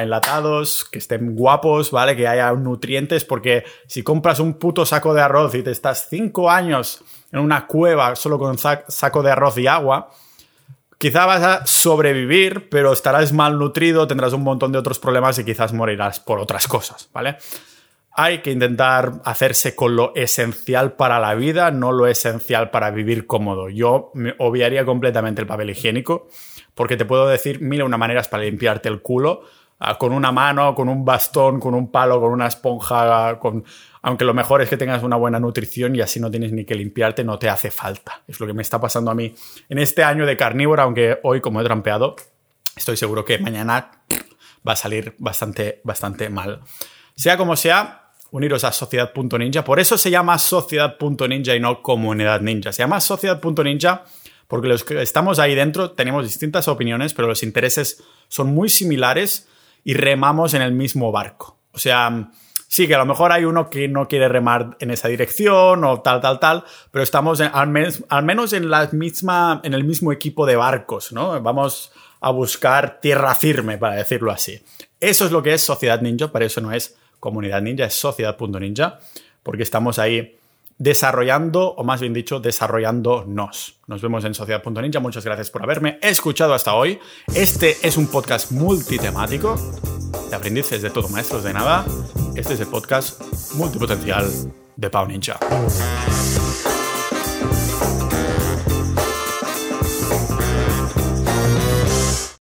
enlatados, 0.00 0.84
que 0.84 0.98
estén 0.98 1.34
guapos, 1.34 1.90
¿vale? 1.90 2.16
Que 2.16 2.28
haya 2.28 2.52
nutrientes, 2.52 3.24
porque 3.24 3.64
si 3.86 4.02
compras 4.02 4.40
un 4.40 4.54
puto 4.54 4.86
saco 4.86 5.14
de 5.14 5.22
arroz 5.22 5.54
y 5.54 5.62
te 5.62 5.70
estás 5.70 6.06
cinco 6.08 6.50
años 6.50 7.02
en 7.32 7.40
una 7.40 7.66
cueva 7.66 8.14
solo 8.14 8.38
con 8.38 8.56
saco 8.58 9.22
de 9.22 9.30
arroz 9.30 9.58
y 9.58 9.66
agua, 9.66 10.10
Quizá 11.04 11.26
vas 11.26 11.42
a 11.42 11.66
sobrevivir, 11.66 12.70
pero 12.70 12.92
estarás 12.92 13.30
malnutrido, 13.32 14.06
tendrás 14.06 14.32
un 14.32 14.42
montón 14.42 14.72
de 14.72 14.78
otros 14.78 14.98
problemas 14.98 15.38
y 15.38 15.44
quizás 15.44 15.72
morirás 15.74 16.18
por 16.18 16.38
otras 16.38 16.66
cosas, 16.66 17.10
¿vale? 17.12 17.36
Hay 18.12 18.38
que 18.38 18.52
intentar 18.52 19.20
hacerse 19.24 19.74
con 19.74 19.96
lo 19.96 20.14
esencial 20.14 20.92
para 20.92 21.18
la 21.18 21.34
vida, 21.34 21.70
no 21.72 21.92
lo 21.92 22.06
esencial 22.06 22.70
para 22.70 22.90
vivir 22.90 23.26
cómodo. 23.26 23.68
Yo 23.68 24.12
me 24.14 24.34
obviaría 24.38 24.86
completamente 24.86 25.42
el 25.42 25.46
papel 25.46 25.68
higiénico, 25.68 26.28
porque 26.74 26.96
te 26.96 27.04
puedo 27.04 27.26
decir 27.26 27.60
mil 27.60 27.82
una 27.82 27.98
maneras 27.98 28.28
para 28.28 28.44
limpiarte 28.44 28.88
el 28.88 29.02
culo, 29.02 29.42
con 29.98 30.12
una 30.12 30.32
mano, 30.32 30.74
con 30.74 30.88
un 30.88 31.04
bastón, 31.04 31.60
con 31.60 31.74
un 31.74 31.90
palo, 31.90 32.20
con 32.20 32.32
una 32.32 32.46
esponja, 32.46 33.38
con... 33.38 33.64
aunque 34.02 34.24
lo 34.24 34.32
mejor 34.32 34.62
es 34.62 34.68
que 34.68 34.76
tengas 34.76 35.02
una 35.02 35.16
buena 35.16 35.38
nutrición 35.38 35.94
y 35.94 36.00
así 36.00 36.20
no 36.20 36.30
tienes 36.30 36.52
ni 36.52 36.64
que 36.64 36.74
limpiarte, 36.74 37.24
no 37.24 37.38
te 37.38 37.48
hace 37.48 37.70
falta. 37.70 38.22
Es 38.26 38.40
lo 38.40 38.46
que 38.46 38.54
me 38.54 38.62
está 38.62 38.80
pasando 38.80 39.10
a 39.10 39.14
mí 39.14 39.34
en 39.68 39.78
este 39.78 40.02
año 40.02 40.26
de 40.26 40.36
carnívora, 40.36 40.84
aunque 40.84 41.18
hoy 41.22 41.40
como 41.40 41.60
he 41.60 41.64
trampeado, 41.64 42.16
estoy 42.76 42.96
seguro 42.96 43.24
que 43.24 43.38
mañana 43.38 43.90
va 44.66 44.72
a 44.72 44.76
salir 44.76 45.14
bastante, 45.18 45.80
bastante 45.84 46.28
mal. 46.30 46.60
Sea 47.14 47.36
como 47.36 47.56
sea, 47.56 48.10
uniros 48.30 48.64
a 48.64 48.72
sociedad.ninja. 48.72 49.64
Por 49.64 49.80
eso 49.80 49.98
se 49.98 50.10
llama 50.10 50.38
sociedad.ninja 50.38 51.54
y 51.54 51.60
no 51.60 51.82
comunidad 51.82 52.40
ninja. 52.40 52.72
Se 52.72 52.82
llama 52.82 53.00
sociedad.ninja 53.00 54.04
porque 54.48 54.68
los 54.68 54.84
que 54.84 55.00
estamos 55.02 55.38
ahí 55.38 55.54
dentro 55.54 55.92
tenemos 55.92 56.24
distintas 56.24 56.68
opiniones, 56.68 57.14
pero 57.14 57.28
los 57.28 57.42
intereses 57.42 58.02
son 58.28 58.54
muy 58.54 58.68
similares 58.68 59.48
y 59.84 59.94
remamos 59.94 60.54
en 60.54 60.62
el 60.62 60.72
mismo 60.72 61.12
barco. 61.12 61.58
O 61.72 61.78
sea, 61.78 62.30
sí 62.68 62.88
que 62.88 62.94
a 62.94 62.98
lo 62.98 63.06
mejor 63.06 63.30
hay 63.30 63.44
uno 63.44 63.70
que 63.70 63.86
no 63.86 64.08
quiere 64.08 64.28
remar 64.28 64.76
en 64.80 64.90
esa 64.90 65.08
dirección 65.08 65.84
o 65.84 66.00
tal, 66.00 66.20
tal, 66.20 66.40
tal, 66.40 66.64
pero 66.90 67.02
estamos 67.02 67.40
al, 67.40 67.68
menos 67.68 68.52
en, 68.52 68.70
la 68.70 68.88
misma, 68.92 69.60
en 69.62 69.74
el 69.74 69.84
mismo 69.84 70.10
equipo 70.10 70.46
de 70.46 70.56
barcos, 70.56 71.12
¿no? 71.12 71.40
Vamos 71.40 71.92
a 72.20 72.30
buscar 72.30 73.00
tierra 73.00 73.34
firme, 73.34 73.78
para 73.78 73.96
decirlo 73.96 74.32
así. 74.32 74.60
Eso 74.98 75.26
es 75.26 75.30
lo 75.30 75.42
que 75.42 75.52
es 75.52 75.62
Sociedad 75.62 76.00
Ninja, 76.00 76.32
para 76.32 76.46
eso 76.46 76.60
no 76.60 76.72
es 76.72 76.96
comunidad 77.20 77.62
ninja, 77.62 77.84
es 77.86 77.94
sociedad.ninja, 77.94 78.98
porque 79.42 79.62
estamos 79.62 79.98
ahí 79.98 80.36
desarrollando, 80.78 81.74
o 81.74 81.84
más 81.84 82.00
bien 82.00 82.12
dicho, 82.12 82.40
desarrollándonos. 82.40 83.80
Nos 83.86 84.02
vemos 84.02 84.24
en 84.24 84.34
sociedad.ninja. 84.34 85.00
Muchas 85.00 85.24
gracias 85.24 85.50
por 85.50 85.62
haberme 85.62 85.98
escuchado 86.02 86.54
hasta 86.54 86.74
hoy. 86.74 86.98
Este 87.34 87.76
es 87.82 87.96
un 87.96 88.06
podcast 88.08 88.50
multitemático 88.52 89.56
de 90.30 90.36
aprendices 90.36 90.82
de 90.82 90.90
todo, 90.90 91.08
maestros 91.08 91.44
de 91.44 91.52
nada. 91.52 91.84
Este 92.34 92.54
es 92.54 92.60
el 92.60 92.66
podcast 92.66 93.20
multipotencial 93.54 94.26
de 94.76 94.90
Pau 94.90 95.06
Ninja. 95.06 95.38